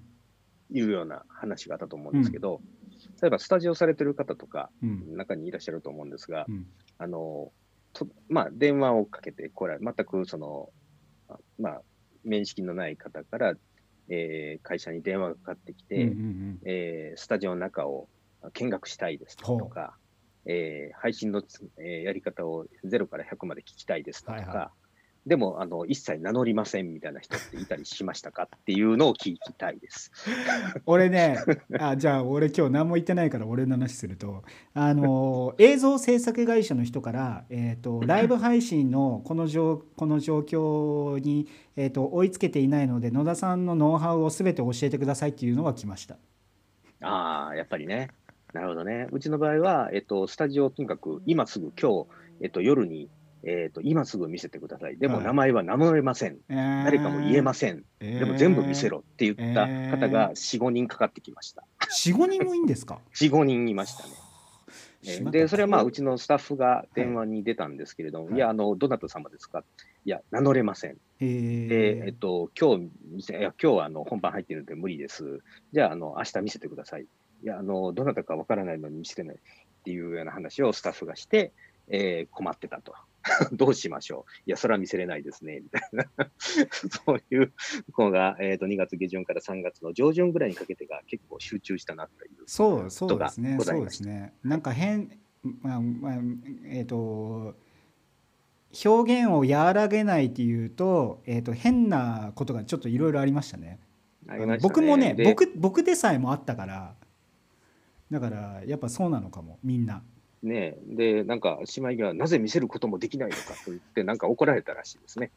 [0.72, 2.60] いうような話があったと思うんですけど、
[3.22, 5.18] 例えばスタジオされてる方とか、うん。
[5.18, 6.68] 中にいらっしゃると思うんですが、うん。
[6.97, 7.51] あの
[7.93, 10.70] とまあ、電話をかけて、これは全くその、
[11.30, 11.82] あまあ、
[12.24, 13.53] 面識のない方から、
[14.09, 16.59] えー会社に電話がかかってきて、うんうんうん。
[16.66, 18.09] えースタジオの中を
[18.53, 19.97] 見学したいですとか、
[20.45, 24.72] えー配信のつ、えーやり方を0から100まで聞きたいですとか、はいは
[25.26, 30.11] でもあの一切名乗りませんみたいな人っていたりしましたかっていうのを聞きたいです。
[30.86, 31.39] 俺ね
[31.80, 46.17] あじゃあ俺今日何も言ってないから俺の話するとあの映像制作会社の人から、えー、とライブ配信のこの状この状況に、えー、と追いつけていないので野田さんのノウハウを全て教えてくださいっていうのが来ました。
[47.01, 48.09] ああ、やっぱりね。
[48.53, 49.07] なるほどね。
[49.11, 52.07] うちの場合は、えっと、スタジオをとにかく今すぐ今日、
[52.41, 53.09] えっと、夜に、
[53.48, 54.98] えっと、今すぐ見せてください。
[54.98, 56.38] でもはい名前は名乗れません。
[56.50, 57.84] えー誰かも言えません。
[58.00, 59.68] えーでも全部見せろって言った
[59.98, 61.64] 方が4、5人かかってきました。
[61.80, 64.14] 45人もいいんですか？4、 5人いましたね。
[65.32, 69.64] で、それはまあ、うちのスタッフが電話に出たんですけれども、い、や、あの、どなた様ですか？
[70.04, 70.98] いや、名乗れません。
[71.20, 75.41] えーで、えっと、今日見せ、いや、今日はあの本番入ってるんで無理です。
[75.72, 77.04] じゃあ、あの、明日見せてください。
[77.04, 79.39] いや、あの、どなたかわからないのに見せれないっ
[79.84, 81.52] ていうような話をスタッフがして、
[81.88, 82.96] えー困ってたと。
[83.51, 85.61] どうしましょういや、それは見せれないですね。
[85.61, 86.05] みたいな。
[87.05, 87.53] そういう
[87.97, 93.57] のが、えっ、と、2月下旬から3月の上旬ぐらいにかけてが結構集中したなというそうそうですね。
[93.59, 93.89] そうで。
[93.89, 94.34] すね。
[94.43, 95.19] なんか変、
[95.61, 96.19] まあまあ、
[96.65, 97.55] えっ、と
[98.86, 103.80] 表現を和らげないっていうと、えっ、と変なことがちょっといろいろありましたね。
[104.28, 106.95] ね僕もね、で僕僕でさえもあったから、
[108.11, 110.03] だからやっぱそうなのかもみんな。
[110.44, 115.32] ねで、なんか、姉妹がなぜ見せることもできないのかと言って、なんか怒られたらしいですね。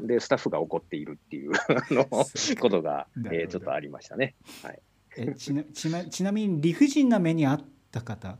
[0.00, 4.34] で、スタッフが怒っているっていう あのことが、えー、ちょっとありましたね。
[4.62, 4.80] はい、
[5.16, 8.38] えちな ちなちなみに理不尽な目にあった方。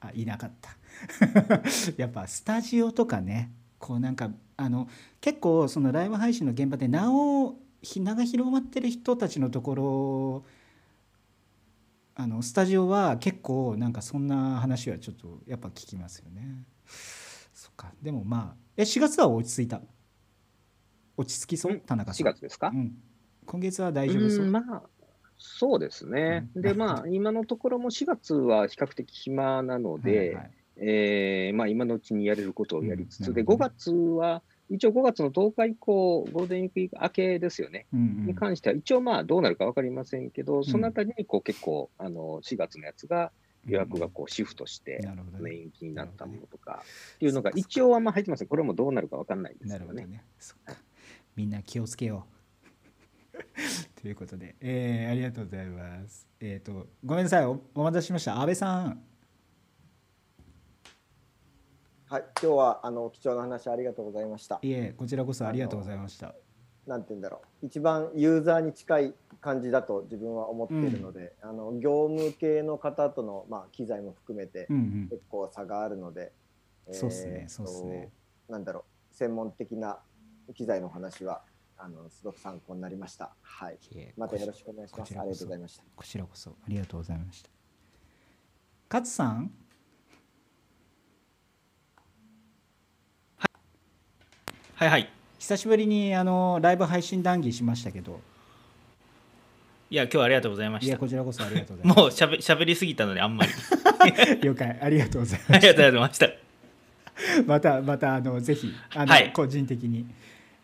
[0.00, 0.76] あいなかった。
[1.96, 4.88] やっぱスタジオとかねこうなんかあの
[5.20, 7.56] 結構そのライブ配信の現場で名を
[7.96, 10.44] 名が広まってる人たちのところ
[12.14, 16.64] あのスタジオは結構なんかそんな話はちょっとやっぱ聞きますよね。
[17.54, 17.92] そっか。
[18.02, 19.80] でもまあえ4月は落ち着いた？
[21.16, 21.80] 落ち着きそう？
[21.80, 22.26] 田中さん。
[22.26, 22.94] 4月ですか、うん、
[23.46, 24.46] 今月は大丈夫そう？
[24.46, 24.82] まあ
[25.38, 43.32] そうですね、うん、でまあ今のところも4月は比較的暇なので、はいはい、えー、まあ、今のうちにやれることをやりつつ、うん、で5月は一応5月の10日以降、ゴールデンウィーク明けですよね、うんうん、に関しては、一応まあどうなるか分かりませんけど、そのあたりにこう結構、あの4月のやつが
[43.66, 45.00] 予約がこうシフトして、
[45.46, 46.84] 延期になったものとか
[47.16, 50.06] っていうのが、一応はまあ入ってますこれもどうなるか分かんないですよね。
[50.06, 50.24] ね。
[51.36, 52.40] みんな気をつけよう。
[54.00, 56.28] ということで、えー、ありがとうございます。
[56.40, 57.46] えっ、ー、と、ごめんなさい。
[57.46, 58.40] お、お待たせしました。
[58.40, 59.09] 安倍さん。
[62.10, 64.58] はい、今日はあの貴重な話ありがとうございました。
[64.62, 66.34] いえ、こちらこそありがとうございました。
[66.84, 74.66] なんて言うんだろう、一番ユーザーに近い感じだと自分は思っているので、うん、あの業務系の方とのまあ機材も含めて
[75.08, 76.32] 結構差があるので、
[76.88, 78.10] うんうん、そうですね、そうですね。
[78.48, 78.80] なんだろ
[79.12, 80.00] う、専門的な
[80.56, 81.42] 機材の話は
[81.78, 83.30] あのすごく参考になりました。
[83.40, 83.78] はい。
[84.16, 85.16] またよろしくお願いします。
[85.16, 85.84] ありがとうございました。
[85.94, 87.50] こちらこそありがとうございました。
[88.88, 89.52] 勝さん。
[94.80, 95.10] はいはい。
[95.38, 98.18] 久しぶりにあのライブ配信談義しましたけど。
[99.90, 100.86] いや今日はありがとうございました。
[100.86, 101.98] いやこちらこそありがとうございます。
[102.00, 103.52] もうしゃべしゃべりすぎたのであんまり。
[104.40, 105.52] 了解ありがとうございます。
[105.52, 106.28] ありがとうございました。
[107.46, 110.06] またまたあのぜひあの、はい、個人的に。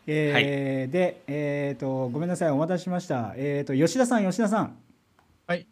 [0.06, 0.44] えー、はい、
[0.88, 3.34] でえっ、ー、とごめんなさいお待たせしました。
[3.36, 4.78] えっ、ー、と吉田さん吉田さん。
[5.46, 5.66] はい。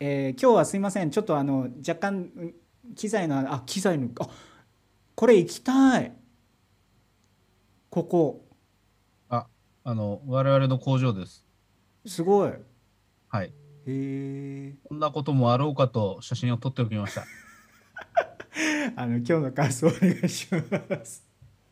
[0.00, 1.10] えー、今日はすいません。
[1.10, 2.30] ちょっとあの若干
[2.94, 4.26] 機材のあ機材のあ
[5.14, 6.12] これ行きたい
[7.96, 8.44] ここ。
[9.30, 9.46] あ
[9.82, 11.46] あの我々の工場です。
[12.04, 12.52] すごい。
[13.28, 13.46] はい。
[13.46, 13.52] へ
[13.86, 14.74] え。
[14.84, 17.24] こんなこともあろうかと写真を撮っておきました。
[18.96, 21.24] あの今日の感想お願いします。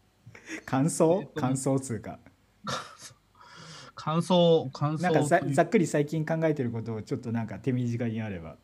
[0.65, 2.19] 感想、えっと、感想つうか。
[3.95, 8.57] 感想感想なんかざっくり最近考えてることをちょっとなんか手短にあれば。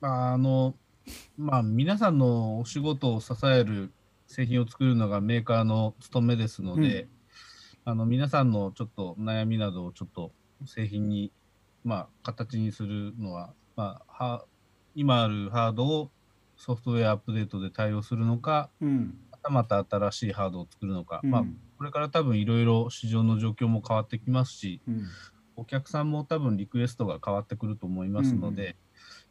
[0.00, 0.74] あの
[1.36, 3.92] まあ皆さんのお仕事を支える
[4.30, 7.08] 製品を作るのがメーカーの務めですので、うん、
[7.84, 10.30] あの皆さんのちょっと悩みなどをちょっと
[10.66, 11.32] 製品に、
[11.82, 14.44] まあ、形にするのは、まあ、は
[14.94, 16.10] 今あるハードを
[16.56, 21.44] ソフトウェアアップデートで対応するのか、うん、またまた新しいハードを作るのか、うん、まあ、
[21.78, 24.80] これから多分いろいろ市場の状況も変わってきますし、
[25.56, 28.76] お客さんも多分リクエストが変わってくると思いますので、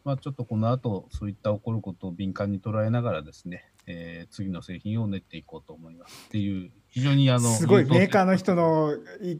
[0.03, 8.93] まあ、ちょっとこの後そういった起こることを敏感に捉えながらですね、えー、次の製品を練っていこうと思いますっていう非常にあのすごいメーカーの人の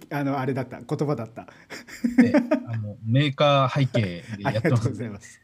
[0.09, 1.47] あのあれだった言葉だった、
[2.21, 2.33] ね、
[2.67, 5.41] あのメーカー背景でやってます。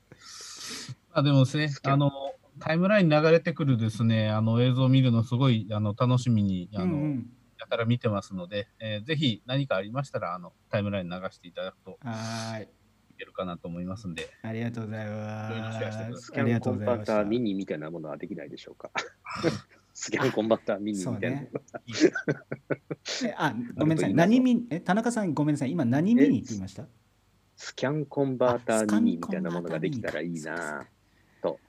[1.11, 2.11] あでもですねあの
[2.59, 7.29] タイムラインに流れてくるですねあの映像を見るのすごいあの楽しみにあの、うんうん。
[7.57, 11.97] やたら見てますので、えー、ぜひ何かありましたらあのタイムライン流していただくと。
[12.03, 12.67] はい
[13.15, 14.29] けるかなと思いますんで。
[14.41, 16.21] ありがとうございます。
[16.27, 18.91] スキャンコンバッターミニみたいなものはできないでしょうか。
[19.93, 21.41] スキャンコンバッターミニみたいな。
[21.41, 21.49] ね、
[23.37, 24.13] あ、ごめんなさい。
[24.13, 25.71] 何ミニ、え、田中さん、ごめんなさい。
[25.71, 26.85] 今何ミニって言いました？
[27.55, 30.85] スキャンコンバーターミニみたいなものができたらいいな
[31.41, 31.59] と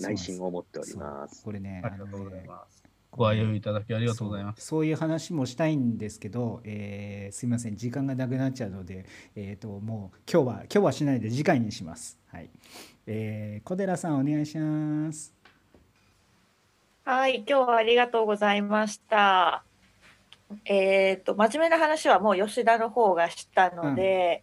[0.00, 1.44] 内心思っております。
[1.44, 2.82] これね、ありがとうございます。
[3.16, 4.66] ご愛用いただきありがとうございます。
[4.66, 7.76] そういう話もしたいんですけど、えー、すいません。
[7.76, 12.18] 時間がなくなっちゃうので、えーと、もう今日は今日はしないで次回にします。
[12.28, 12.50] はい。
[13.06, 15.34] えー、小寺さんお願いします。
[17.04, 19.62] はい今日はありがとうございました。
[20.64, 24.42] えっ、ー、と真面目な話はもう吉田の方がしたので、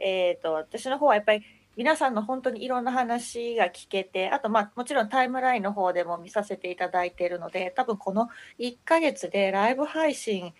[0.00, 1.42] うん、えっ、と私の方はやっぱり
[1.76, 8.28] 皆さんの本当にいろんな話が聞けてあとまあもちろんタイムラインの方でも見させていただいているので多分この
[8.58, 10.52] 1ヶ月でライブ配信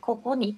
[0.00, 0.56] ここに、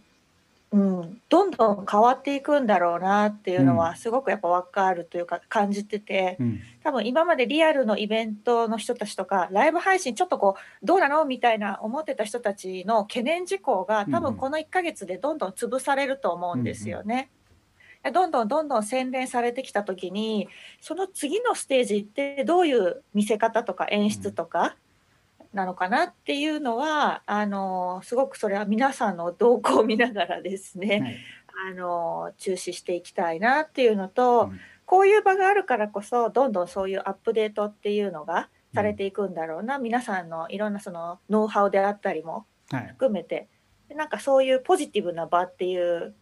[0.73, 17.29] うん、どんどん変わっていくんだろうなっていうのはすごくやっぱ分かるというか感じてて、うん、多分今までリアルのイベントの人たちとかライブ配信ちょっとこうどうなのみたいな思ってた人たちの懸念事項が多分この1ヶ月でどんどん潰されると思うんですよね。
[18.13, 20.49] どんどんどんどん洗練されてきた時に
[20.81, 24.77] その次のステージってどういう見せ方とか演出とか
[25.53, 31.17] なのかなっていうのはあのすごくそれは皆さんの動向を見ながらですね、はい、
[31.73, 43.49] あの注視していきたいなっていうのと、うん、こういう場があるからこそどんどんそういうアップデートっていうのがされていくんだろうな、うん、皆さんのいろんなそのノウハウであったりも含めて、
[43.89, 46.15] はい、なんかそういうポジティブな場っていう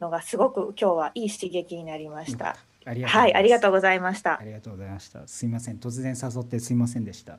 [0.00, 2.56] のがすごく今日はいい刺激になりました。
[2.86, 4.38] うん、はい、ありがとうございました。
[4.38, 5.26] ありがとうございました。
[5.26, 7.38] すいません、突然誘ってすいませんでした。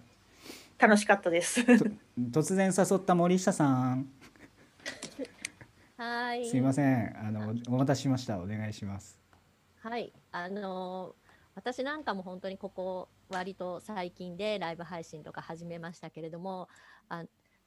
[0.77, 1.61] 楽しかったです。
[2.31, 4.09] 突然誘った森下さん。
[5.97, 6.47] はい。
[6.47, 8.39] すいません、あのお待たせしました。
[8.39, 9.19] お願いします。
[9.79, 11.15] はい、あの
[11.55, 16.67] 私なんかも本当にここ割と最近でライブ配信とか始めましたけれども、
[17.09, 17.23] あ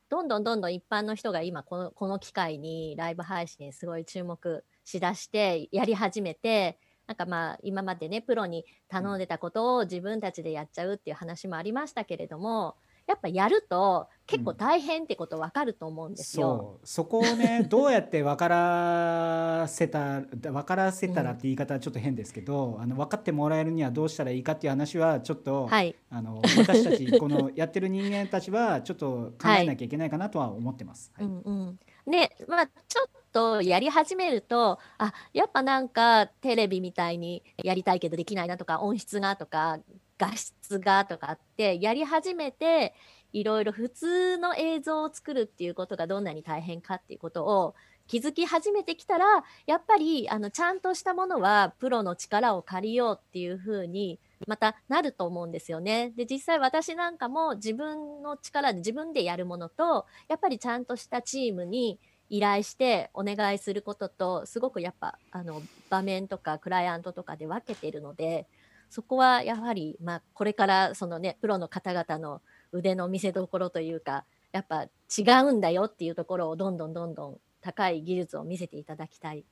[0.08, 12.76] どんどんどんどん一般の人が今このこの機会にライブ配信にすごい注目しだしてやり始めてなんかまあ今までねプロに頼んでたことを自分たちでやっちゃうっていう話もありましたけれども
[13.06, 16.78] やっぱやると結構大変ってこと分かると思うんですよ。
[16.80, 16.84] う。
[16.84, 31.12] ん、そこをねどうやって分からせた 分からせたらって言い方はちょっと変ですけど、うん、あの分かってもらえるにはどうしたらいいかっていう話はちょっと、はい、あの私たちこのやってる人間たちはちょっと考えなきゃいけないかなとは思ってます。
[31.16, 31.78] はい、うんうん。
[32.08, 39.78] でまあちょっとやり始めるとあやっぱなんかテレビみたいにやりたいけどできないなとか音質がとか
[40.18, 42.94] 画質がとかってやり始めて
[43.32, 47.74] いろいろ普通の映像を作るっていうことがどんなに大変かっていうことを
[48.10, 49.24] 気づき始めてきたら
[49.66, 56.12] やっぱりあのちゃんとしたものはプロの力を借りようっていうふうにまたなると思うんですよね。
[56.16, 62.00] で実際私なんかも自分の力で自分でやるものとやっぱりちゃんとしたチームに
[62.30, 68.46] 依頼してお願いすることとすごくやっぱあの場面とかクライアントとかで分けてるので
[68.88, 72.40] そこはやはり、まあ、これからそのねプロの方々の
[72.72, 74.84] 腕の見せ所というかやっぱ
[75.16, 79.44] 違うんだよっていうところをどんどんどんどん高い技術を見せていただきたい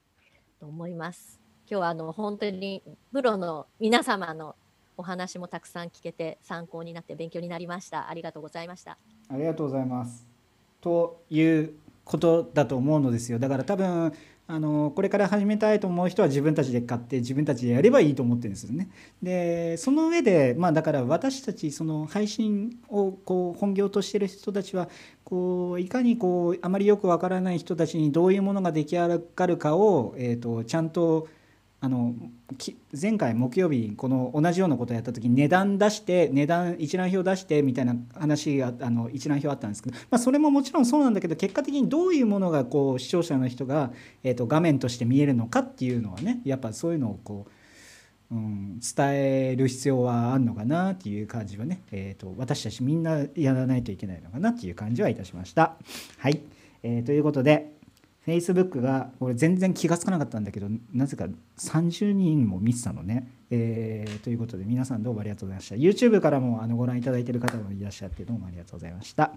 [0.61, 1.41] と思います。
[1.71, 2.83] 今日はあの本当に
[3.13, 4.57] プロの皆様の
[4.97, 8.09] お話もたくさん聞けて参考になって勉強になりました。
[8.09, 8.99] ありがとうございました。
[9.29, 10.27] ありがとうございます。
[10.81, 11.75] という
[12.09, 13.39] ことだと思うのですよ。
[13.39, 14.13] だから多分
[14.51, 18.89] あのこれから始めたいと思う人は自分たちで買って自分たちでやればいいと思ってるんですよね。
[19.23, 24.89] でその上でまあだから私たちその配信をこう本業としてる人たちは
[25.23, 31.29] こういかにこうあまりよくわからない人たちにどういうものが出来上がるかを、えーとちゃんと
[31.81, 32.13] あの
[33.01, 43.93] 前回木曜日この同じようなことをやった時に値段出して値段一覧表出してみたいな話があの一覧表あったんですけど、まあ、それももちろんそうなんだけど結果的にどういうものがこう視聴者の人が、
[44.25, 47.47] えー、と画面として見えるのかっていうのはねやっぱそういうのをこ
[48.33, 55.77] う、うん、伝える必要はあるのかなっていう感じはね、えー、と私たちみんなやらないといけないのかなっていう感じはいたしました。
[56.19, 56.41] はい、
[56.83, 57.78] えー、ということで
[58.29, 61.27] Facebook が俺全然気が付かなかったんだけどなぜか
[61.59, 63.33] 30人も見てたのね。
[63.51, 65.77] えー、ということで皆さんどうもありがとうございました。
[65.77, 69.33] YouTube からもあのご覧いただいている方もいらっしゃってどうもありがとうございました。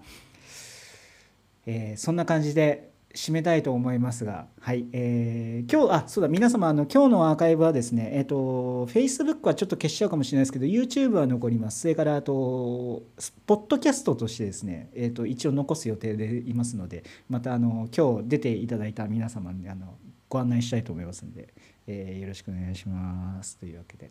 [1.64, 11.80] えー、そんな感じで締めたいと思いますが、はい、えー、今日、あ、そうだ、皆様、あの、今日のアーカイブはですね、えっ、ー、と、Facebook はちょっと消しちゃうかもしれないですけど、YouTube は残ります。
[11.80, 13.02] それから、あと、
[13.46, 19.98] ポッドキャストとしてですね、えっ、ー、と、一応残す予定でいますので、また、あの、今日出ていただいた皆様に、あの、
[20.28, 21.52] ご案内したいと思いますので、
[21.86, 23.58] えー、よろしくお願いします。
[23.58, 24.10] というわけで、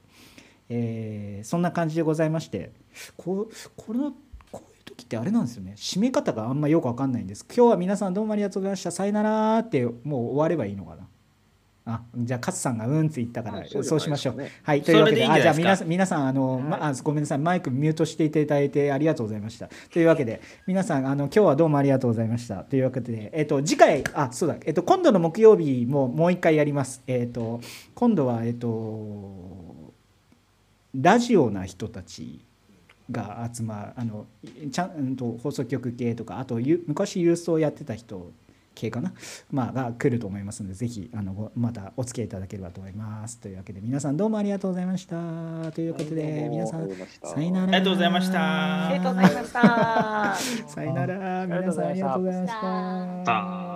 [0.70, 2.72] えー、そんな感じでございまして、
[3.18, 4.14] ここの、
[4.92, 5.74] 時ってあれなんですよね。
[5.78, 7.46] 締め方があんまよく分かんないんです。
[7.46, 8.92] 今日は皆さんどうもありがとうございました。
[8.92, 11.08] さよならってもう終わればいいのかな。
[11.84, 14.38] あじゃあ勝さんがうんって言ったから、そうしましょう。
[14.64, 19.68] はいというわけであじゃあ皆さん皆さんあの、ま、あごめんなさいマイクミュートしていただいてありがとうございました。
[19.92, 22.58] というわけで皆さんあの今日はどうもありがとうございました。
[22.58, 27.02] というわけでえっ、と次回あそうだえっ、と今度の木曜日ももう一回やります。
[27.08, 27.62] えっ、と
[27.96, 29.92] 今度はえっ、と
[30.94, 32.46] ラジオな人たち
[33.10, 34.26] が集まあの
[34.72, 36.56] ちゃんと放送局系とかあと
[36.88, 38.32] 昔郵送やってた人
[38.76, 39.14] 系かな、
[39.52, 43.38] まあ、が来ると思いますのでぜひあのまたお付き合いいただければと思います。
[43.40, 45.72] というわけで皆さんどうもありがとうございました。
[45.72, 46.90] ということで皆さん
[47.24, 47.64] さよなら。
[47.64, 48.88] ありがとうございました。
[48.88, 50.36] ありがとうございました。
[50.68, 51.48] さよなら。
[51.48, 52.54] 皆さんありがとうございまし
[53.26, 53.71] た